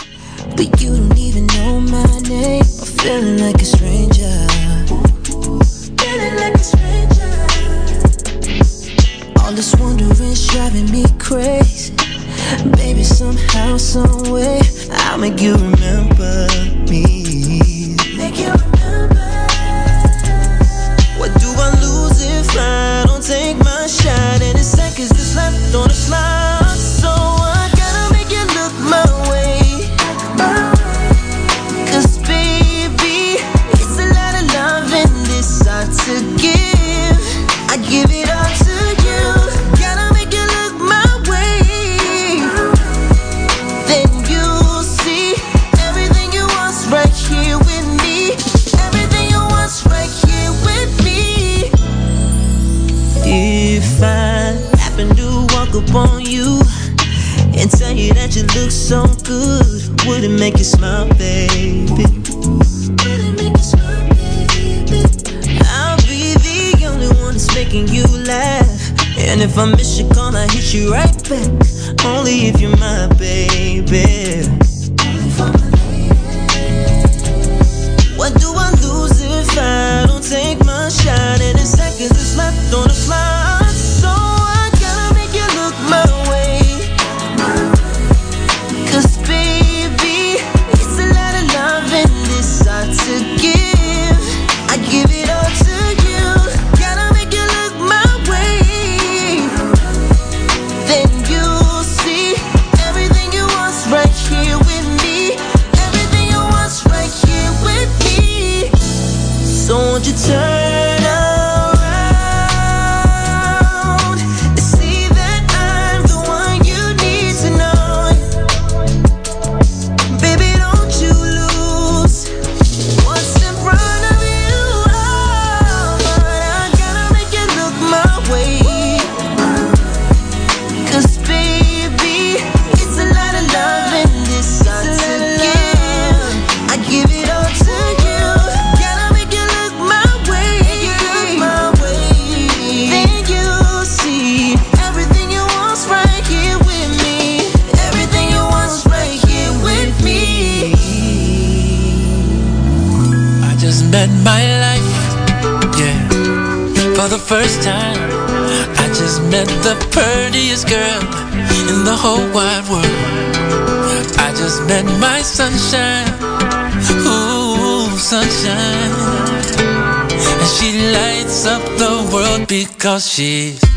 [172.47, 173.72] because she's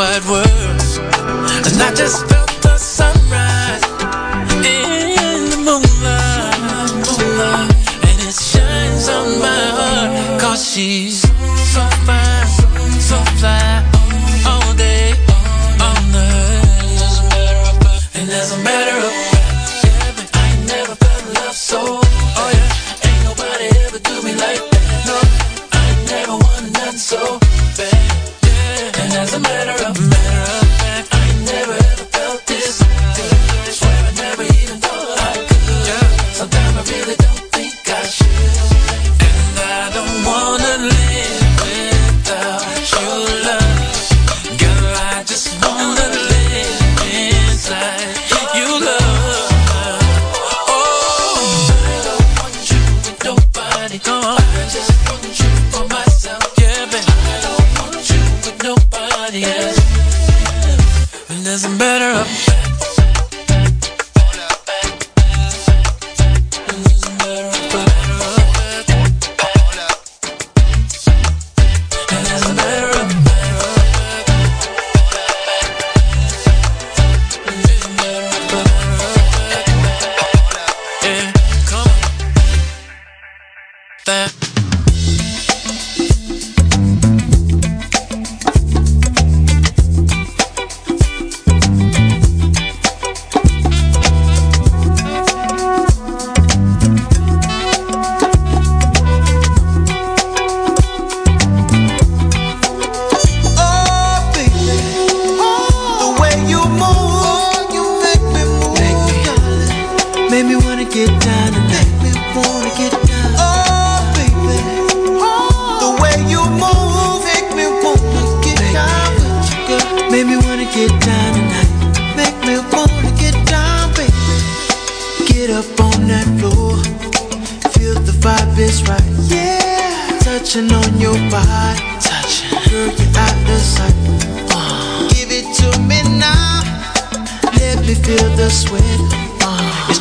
[0.00, 0.39] What world.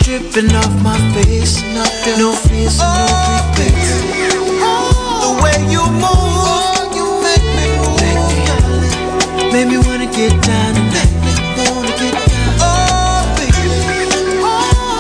[0.10, 1.62] Dripping off my face.
[1.78, 3.94] No fears, no regrets.
[5.22, 8.02] The way you move, you make me move.
[9.54, 11.32] Make me wanna get down and make me
[11.70, 12.54] wanna get down.
[12.58, 13.70] Oh, baby,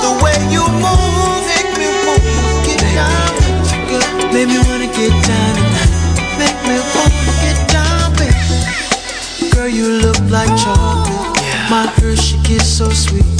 [0.05, 4.09] the way you move, make me wanna get down with you, girl.
[4.33, 5.91] Make me wanna get down tonight.
[6.37, 9.49] Make me wanna get down, baby.
[9.55, 11.33] Girl, you look like chocolate.
[11.71, 13.38] My Hershey kiss so sweet.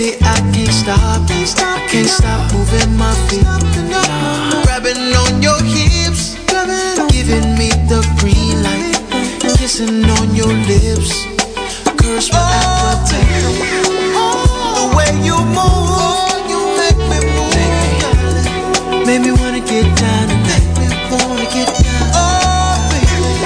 [0.00, 1.52] Baby, I can't stop it.
[1.60, 3.44] I can't stop moving my feet.
[3.44, 4.62] Nah.
[4.64, 6.36] Grabbing on your hips,
[7.12, 8.96] giving me the green light.
[9.58, 11.26] Kissing on your lips,
[12.00, 13.28] curse my appetite.
[14.72, 19.04] The way you move, you make me move.
[19.04, 20.28] Make me wanna get down
[20.80, 22.08] me wanna get down.
[22.16, 23.36] Oh, baby,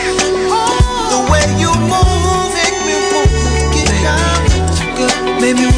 [1.11, 5.41] the way you move, make me wanna get down.
[5.41, 5.74] Make me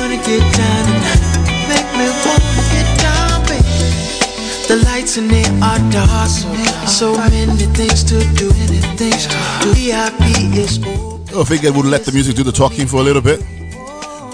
[5.21, 6.29] there are dark,
[6.89, 8.51] so many things to do.
[8.97, 9.69] Things to.
[9.75, 10.21] VIP
[10.57, 10.79] is
[11.35, 13.41] I figured we'd let the music do the talking for a little bit.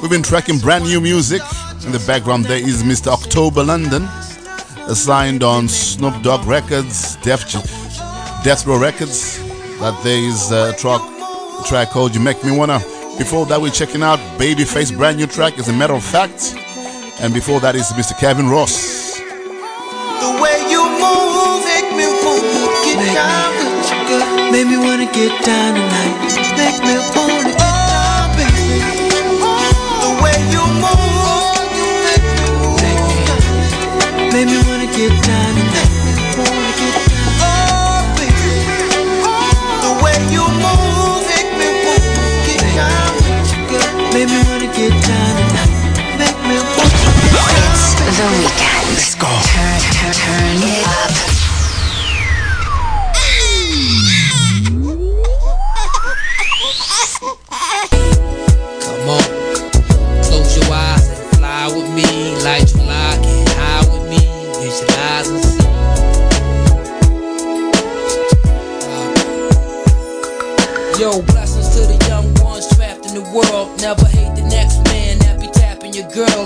[0.00, 1.42] We've been tracking brand new music.
[1.84, 3.08] In the background, there is Mr.
[3.08, 7.44] October London, uh, assigned on Snoop Dogg Records, Death,
[8.42, 9.38] Death Row Records.
[9.80, 12.80] That there is uh, a track, a track called You Make Me Wanna.
[13.18, 16.54] Before that, we're checking out Babyface brand new track, as a matter of fact.
[17.20, 18.18] And before that is Mr.
[18.18, 19.18] Kevin Ross.
[19.20, 24.26] The way you move, make me wanna get down with you, girl.
[24.50, 26.16] Make me wanna get down tonight.
[26.56, 28.80] Make me wanna get down, baby.
[30.02, 32.80] The way you move, you make me move,
[33.28, 34.32] darling.
[34.32, 35.91] Make me wanna get down tonight.
[44.12, 46.18] Make me wanna get down tonight.
[46.18, 47.72] Make me wanna get down.
[47.72, 48.88] It's the weekend.
[48.92, 49.26] Let's go.
[49.26, 51.31] Turn, turn, turn it up.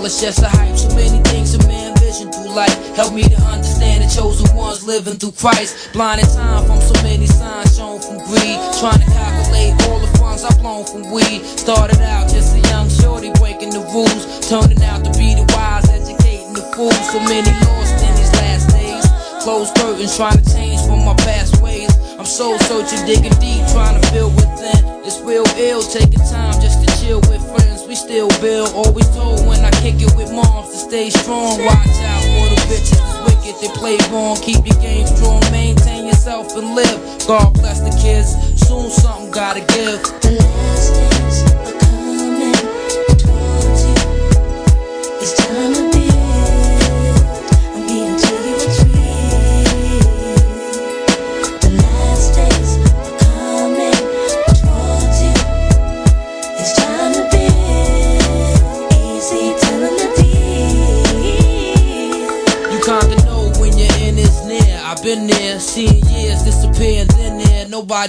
[0.07, 0.77] Just a hype.
[0.77, 2.71] So many things a man vision through life.
[2.95, 5.91] Help me to understand the chosen ones living through Christ.
[5.91, 8.55] Blind in time from so many signs shown from greed.
[8.79, 11.43] Trying to calculate all the funds I've blown from weed.
[11.59, 14.47] Started out just a young shorty breaking the rules.
[14.47, 16.95] Turning out to be the wise, educating the fools.
[17.11, 19.03] So many lost in these last days.
[19.43, 21.91] Closed curtains trying to change from my past ways.
[22.17, 24.81] I'm soul searching, digging deep, trying to feel within.
[25.03, 27.83] It's real ill, taking time just to chill with friends.
[27.87, 31.63] We still build, always told when I kick it with moms to stay strong.
[31.63, 34.35] Watch out for the bitches that's wicked, they play wrong.
[34.37, 37.27] Keep your game strong, maintain yourself and live.
[37.27, 38.35] God bless the kids,
[38.67, 40.56] soon something gotta give.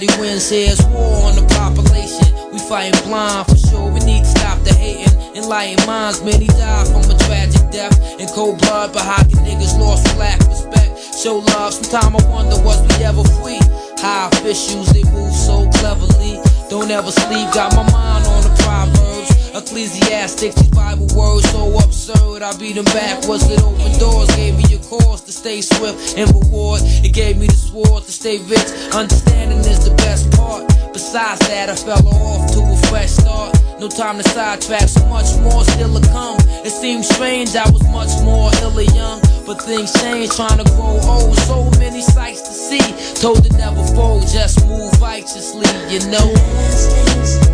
[0.07, 0.49] Wins
[0.87, 2.23] war on the population.
[2.53, 3.91] We fighting blind for sure.
[3.91, 5.11] We need to stop the hating.
[5.35, 7.99] Enlighten minds, many die from a tragic death.
[8.17, 11.15] In cold blood, but can niggas lost for lack of respect?
[11.19, 13.59] Show love, sometimes I wonder was we ever free?
[13.99, 16.39] High officials, they move so cleverly.
[16.69, 19.08] Don't ever sleep, got my mind on the proverbs.
[19.55, 22.43] Ecclesiastics, these Bible words so absurd.
[22.43, 24.29] I beat them backwards with open doors.
[24.35, 26.81] Gave me a cause to stay swift and reward.
[27.03, 28.69] It gave me the sword to stay rich.
[28.93, 30.67] Understanding is the best part.
[30.93, 33.57] Besides that, I fell off to a fresh start.
[33.79, 36.37] No time to sidetrack, so much more still to come.
[36.65, 39.21] It seems strange, I was much more ill young.
[39.47, 41.35] But things change, trying to grow old.
[41.49, 42.85] So many sights to see.
[43.19, 47.48] Told to never fold, just move righteously, you know.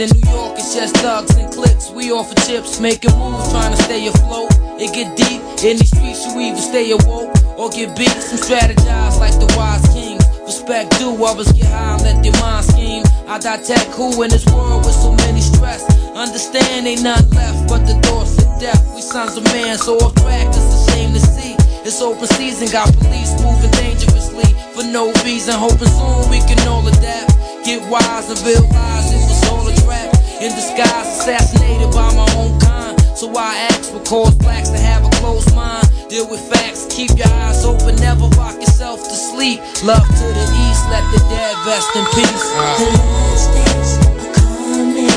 [0.00, 1.88] In New York, it's just thugs and cliques.
[1.90, 4.50] We offer chips, making moves, trying to stay afloat.
[4.80, 8.10] It get deep in these streets, you even stay awoke or get beat.
[8.22, 10.24] Some strategize like the wise kings.
[10.44, 13.04] Respect due, others get high and let their mind scheme.
[13.26, 15.82] I tech who in this world with so many stress.
[16.14, 18.80] Understand ain't nothing left but the doors to death.
[18.94, 21.56] We sons of man, so off track, it's a shame to see.
[21.84, 25.54] It's open season, got police moving dangerously for no reason.
[25.54, 27.32] Hoping soon we can all adapt.
[27.64, 29.08] Get wise and lies.
[29.12, 30.14] It was all a trap.
[30.40, 33.00] In disguise, assassinated by my own kind.
[33.16, 35.88] So I ask what caused blacks to have a closed mind.
[36.14, 39.58] Deal with facts, keep your eyes open, never rock yourself to sleep.
[39.82, 42.52] Love to the east, let the dead rest in peace.
[42.54, 42.78] Ah.
[42.78, 45.10] The last days are coming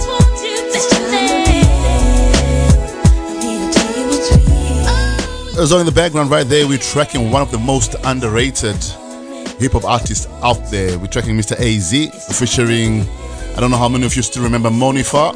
[0.00, 0.56] towards you.
[0.64, 1.60] It's time to be.
[2.96, 4.28] I need to tell you what's
[5.52, 5.62] real.
[5.62, 8.82] As on in the background right there, we're tracking one of the most underrated
[9.60, 10.98] hip hop artists out there.
[10.98, 11.52] We're tracking Mr.
[11.60, 13.02] AZ featuring,
[13.58, 15.34] I don't know how many of you still remember Monifah.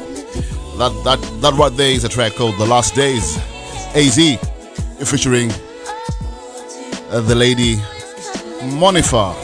[0.79, 3.37] That, that, that right there is a track called The Last Days.
[3.95, 4.17] AZ
[5.09, 5.51] featuring
[7.09, 7.75] uh, the lady
[8.79, 9.35] Monifah.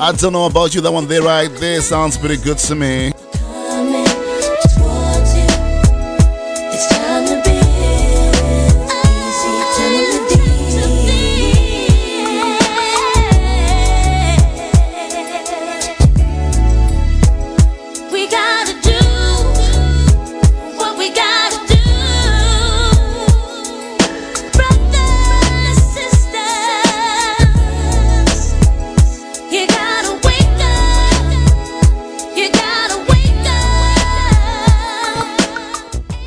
[0.00, 3.12] I don't know about you, that one there right there sounds pretty good to me.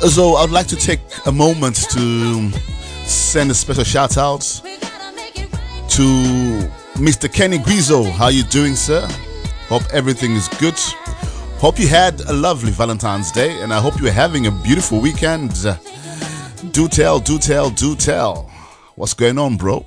[0.08, 2.50] So I'd like to take a moment to
[3.04, 4.40] send a special shout out
[5.90, 6.02] to
[6.94, 7.32] Mr.
[7.32, 8.10] Kenny Guizo.
[8.10, 9.06] How you doing, sir?
[9.68, 10.78] Hope everything is good.
[11.60, 15.52] Hope you had a lovely Valentine's Day, and I hope you're having a beautiful weekend.
[16.72, 18.50] Do tell, do tell, do tell.
[18.96, 19.84] What's going on, bro?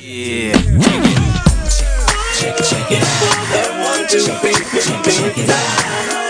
[0.00, 0.54] Yeah.
[2.38, 3.02] Check it, check it
[3.84, 4.24] one, two,
[5.10, 6.21] check it.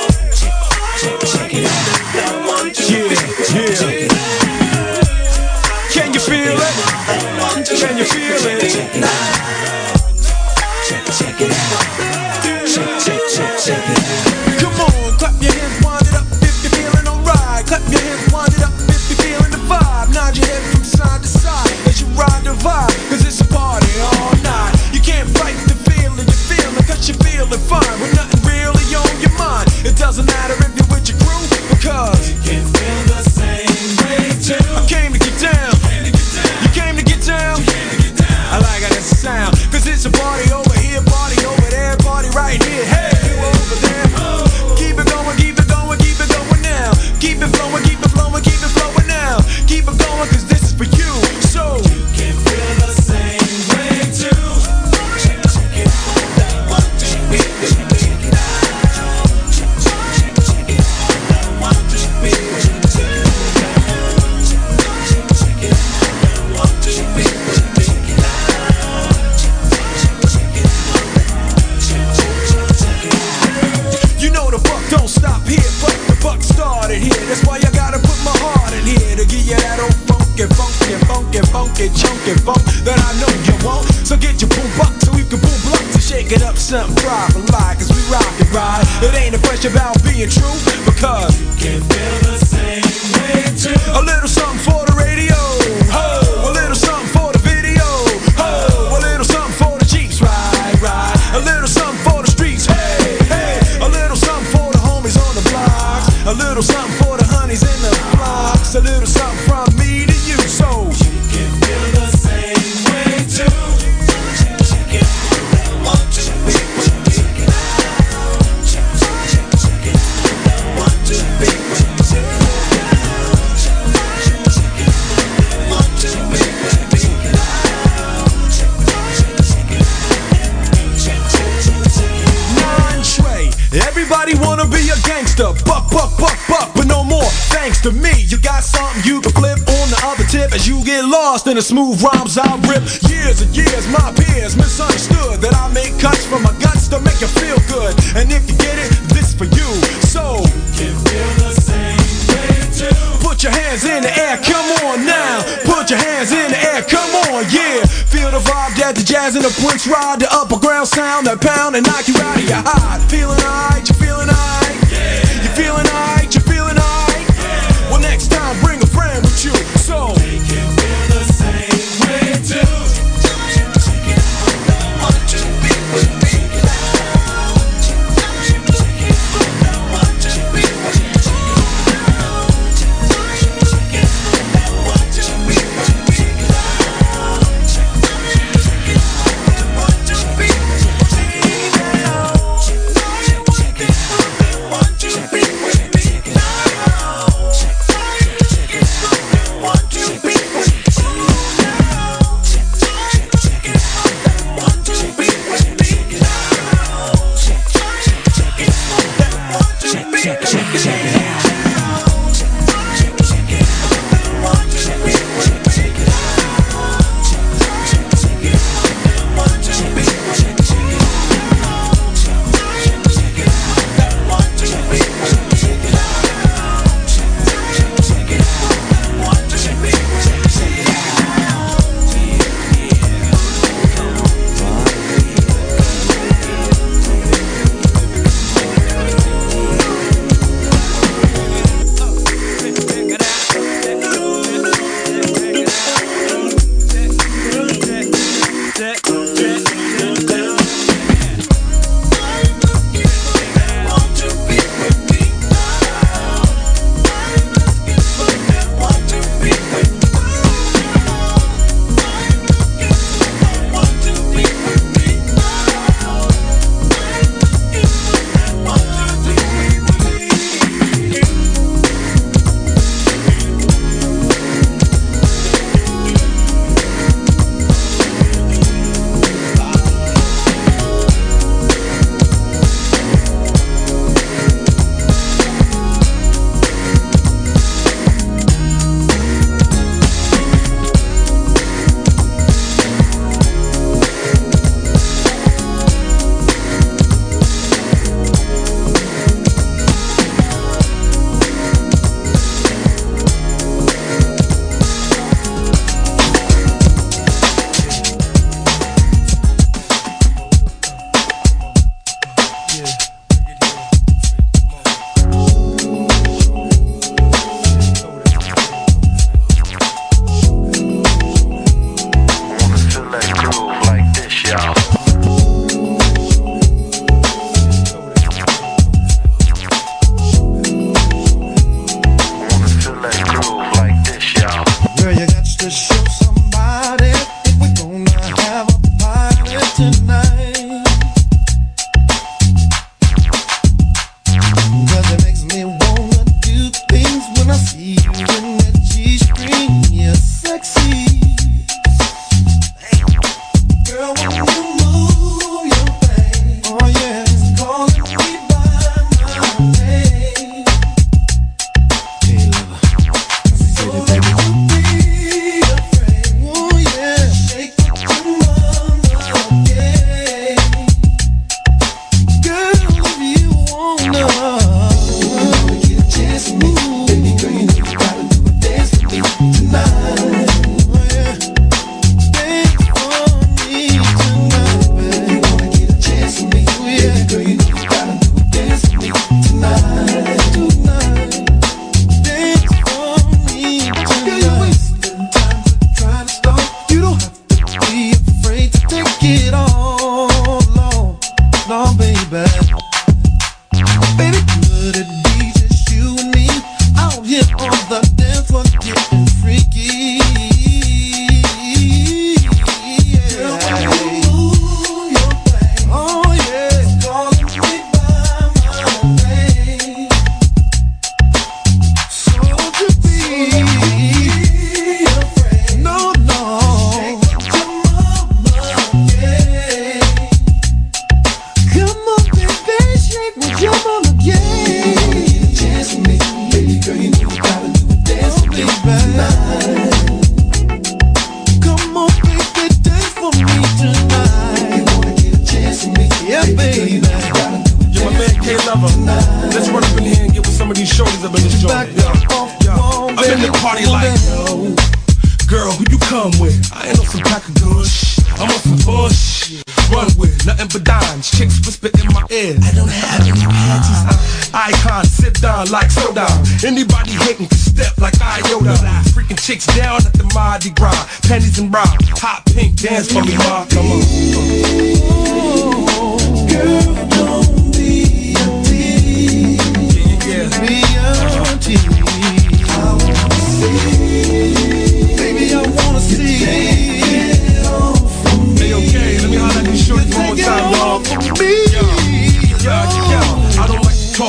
[1.05, 2.93] It out.
[5.91, 6.79] Can you feel it?
[7.81, 8.61] Can you feel it?
[10.87, 11.83] Check, check it out.
[12.69, 14.61] Check, check, check, check it out.
[14.61, 17.66] Come on, clap your hands, wind it up if you're feeling alright.
[17.66, 20.15] Clap your hands, wind it up if you're feeling the vibe.
[20.15, 22.95] Nod your head from side to side as you ride the vibe.
[23.11, 24.31] Cause it's a party all
[26.94, 28.01] cause you're feeling fine.
[28.01, 29.69] With nothing really on your mind.
[29.85, 32.91] It doesn't matter if you're with your crew because you can feel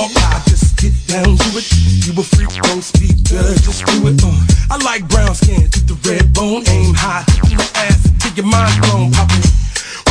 [0.04, 1.68] don't like to talk, I just get down to it.
[2.04, 4.24] You a freak, don't speak, girl, just do it.
[4.24, 4.36] Uh.
[4.72, 8.46] I like brown skin, keep the red bone, aim high, in the ass till your
[8.46, 9.44] mind blown, poppin'.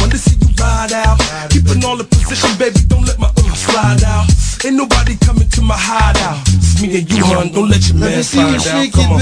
[0.00, 1.18] Want to see you ride out,
[1.50, 4.26] keeping all the position, baby, don't let my uh slide out.
[4.64, 6.40] Ain't nobody coming to my hideout.
[6.48, 8.92] It's me and you, hun, don't let your man find out.
[8.92, 9.20] Come on.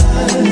[0.00, 0.49] Sleep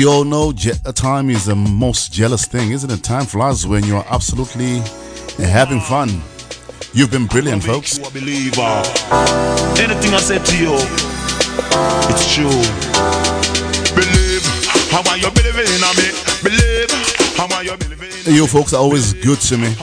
[0.00, 3.04] you all know, je- time is the most jealous thing, isn't it?
[3.04, 4.78] Time flies when you're absolutely
[5.36, 6.08] having fun.
[6.94, 7.98] You've been brilliant, folks.
[7.98, 8.82] You a believer.
[9.76, 10.72] Anything I said to you,
[12.08, 12.48] it's true.
[13.92, 14.40] Believe
[14.88, 16.08] how are you believing in me?
[16.48, 16.90] Believe
[17.36, 19.66] how are you believing You folks are always good to me.
[19.68, 19.74] in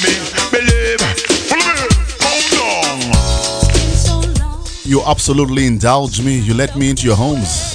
[0.00, 0.14] me?
[0.50, 1.00] Believe.
[1.44, 1.84] Follow me.
[2.24, 2.54] Hold
[4.24, 4.64] on.
[4.86, 6.38] You absolutely indulge me.
[6.38, 7.69] You let me into your homes.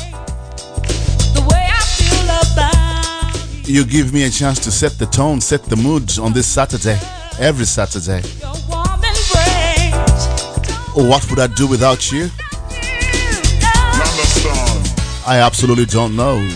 [3.67, 6.99] You give me a chance to set the tone, set the mood on this Saturday,
[7.39, 8.21] every Saturday.
[10.95, 12.29] Oh, what would I do without you?
[15.27, 16.47] I absolutely don't know.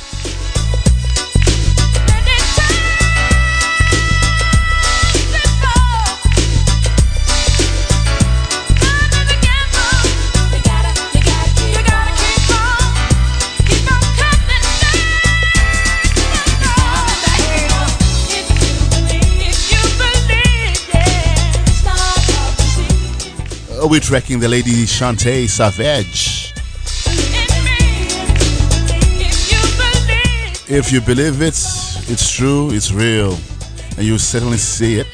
[23.80, 26.54] Uh, we're tracking the lady Shantae Savage.
[30.68, 31.56] If you believe it,
[32.12, 33.38] it's true, it's real,
[33.96, 35.08] and you certainly see it.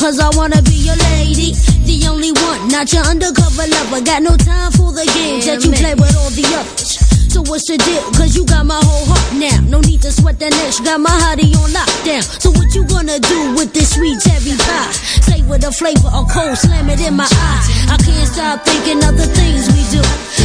[0.00, 1.52] Cause I wanna be your lady,
[1.84, 4.00] the only one, not your undercover lover.
[4.00, 6.96] Got no time for the games that you play with all the others.
[7.28, 8.00] So what's the deal?
[8.16, 9.60] Cause you got my whole heart now.
[9.68, 10.80] No need to sweat that next.
[10.88, 12.24] got my hottie on lockdown.
[12.24, 14.90] So what you gonna do with this sweet cherry pie?
[15.20, 17.79] Stay with a flavor on cold, slam it in my eye.
[17.90, 20.02] I can't stop thinking of the things we do.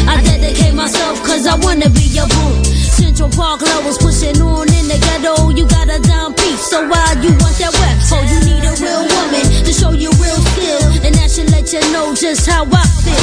[0.10, 2.64] I dedicate myself cause I wanna be your boo.
[2.66, 5.50] Central Park lovers pushing on in the ghetto.
[5.54, 8.02] You got a dime piece, so why you want that wet?
[8.02, 11.06] So you need a real woman to show you real skill.
[11.06, 13.16] And that should let you know just how I feel.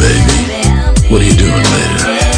[0.00, 1.10] Baby.
[1.10, 2.33] What are you doing later?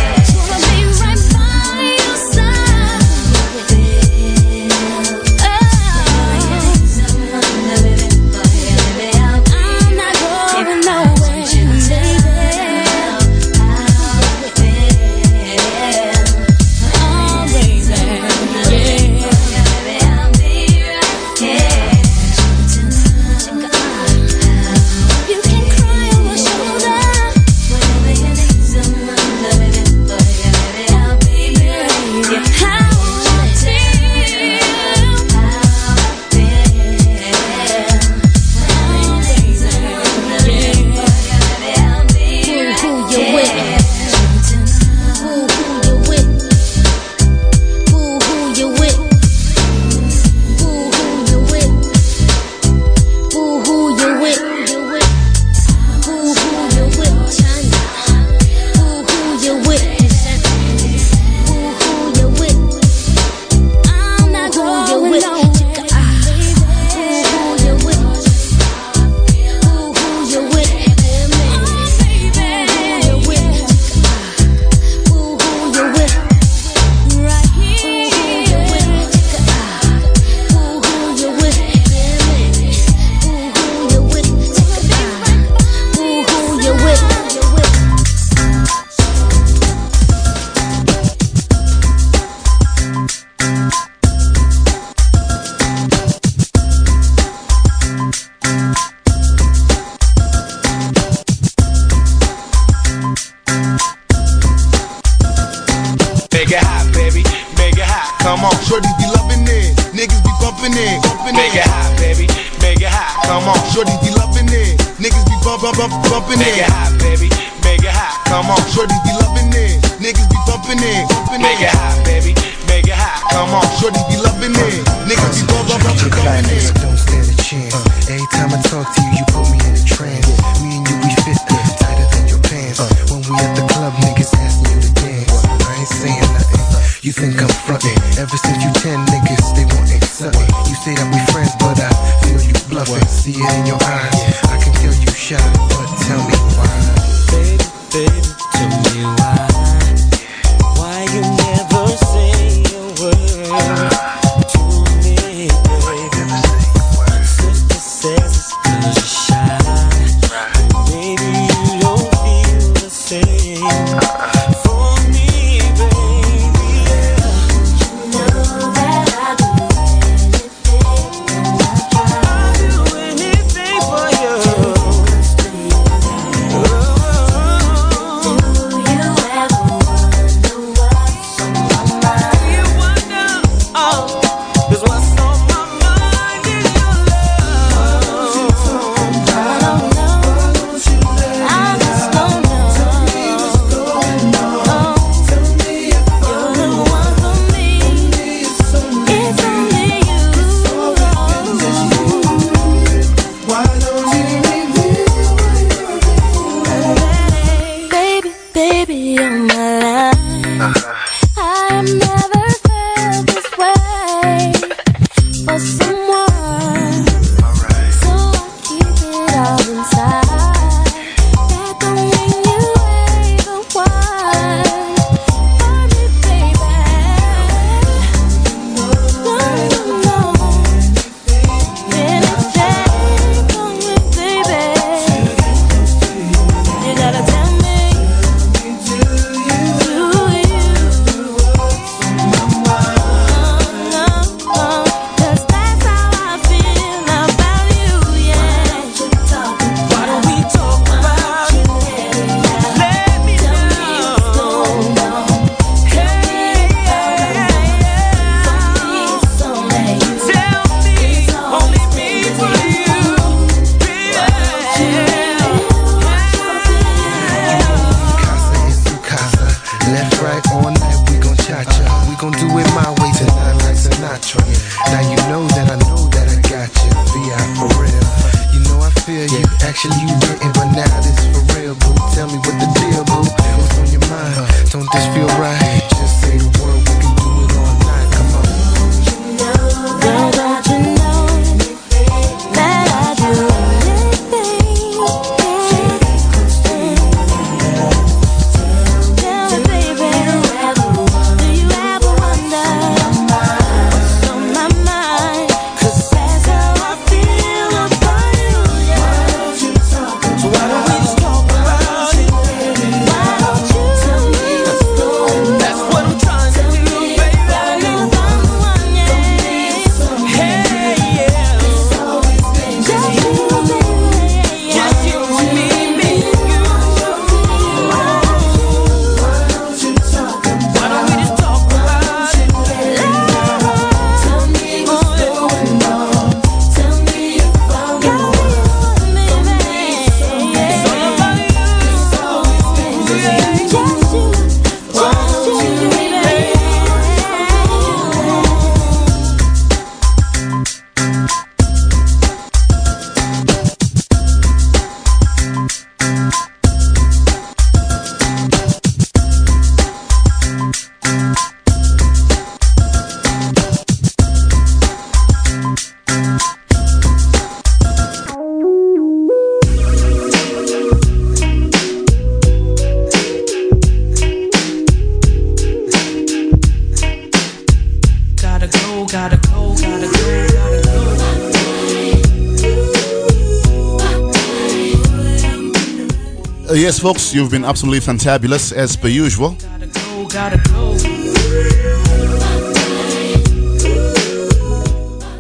[387.07, 387.33] folks.
[387.33, 389.53] You've been absolutely fantabulous as per usual.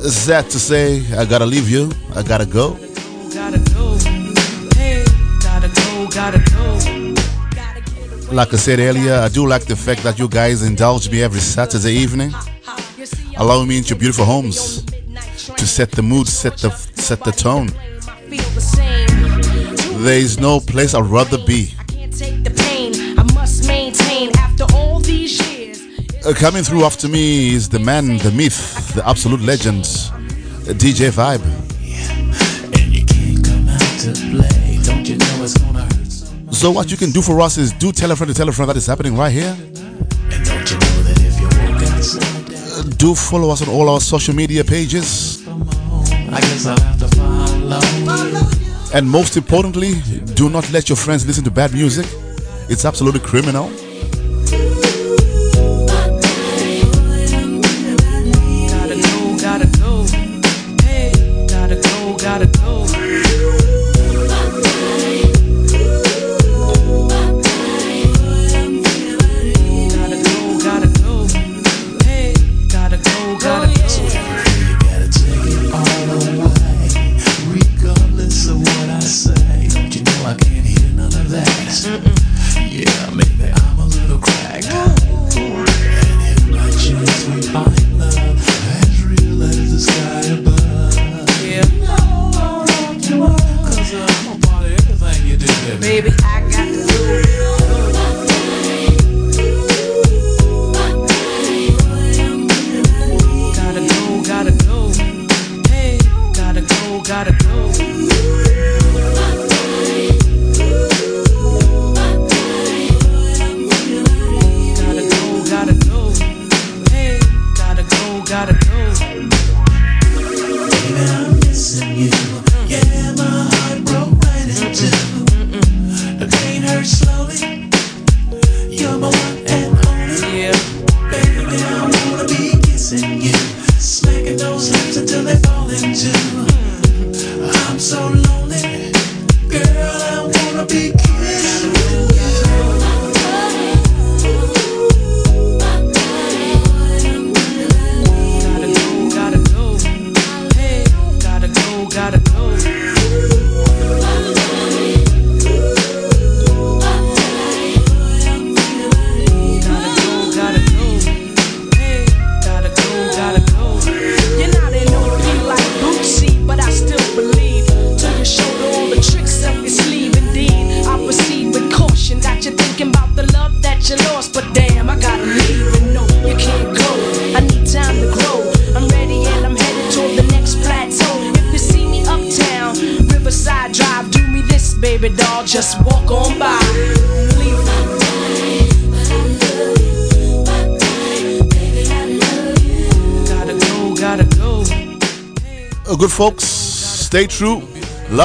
[0.09, 1.90] Is that to say, I gotta leave you.
[2.14, 2.66] I gotta go.
[8.30, 11.40] Like I said earlier, I do like the fact that you guys indulge me every
[11.40, 12.32] Saturday evening,
[13.38, 14.84] allowing me into beautiful homes
[15.60, 16.70] to set the mood, set the
[17.06, 17.68] set the tone
[20.07, 21.74] there is no place I'd rather be.
[26.24, 31.11] Uh, coming through after me is the man, the myth, the absolute legend, uh, DJ
[31.11, 31.43] Vibe.
[36.55, 38.53] So what you can do for us is do tell a friend to tell a
[38.53, 39.57] friend that is happening right here.
[42.70, 45.45] Uh, do follow us on all our social media pages.
[45.49, 48.65] I guess I'll have to follow.
[48.94, 49.94] And most importantly,
[50.34, 52.06] do not let your friends listen to bad music.
[52.68, 53.70] It's absolutely criminal.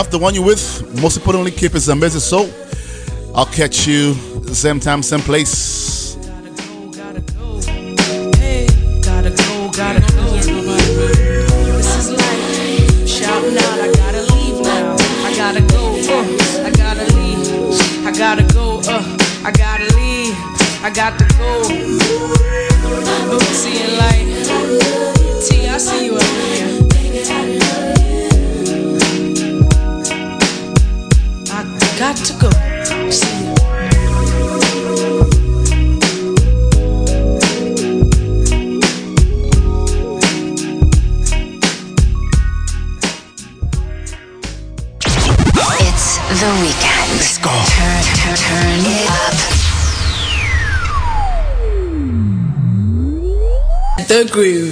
[0.02, 1.00] love the one you're with.
[1.00, 2.22] Most importantly, keep it amazing.
[2.22, 2.50] So
[3.36, 4.16] I'll catch you
[4.52, 5.71] same time, same place.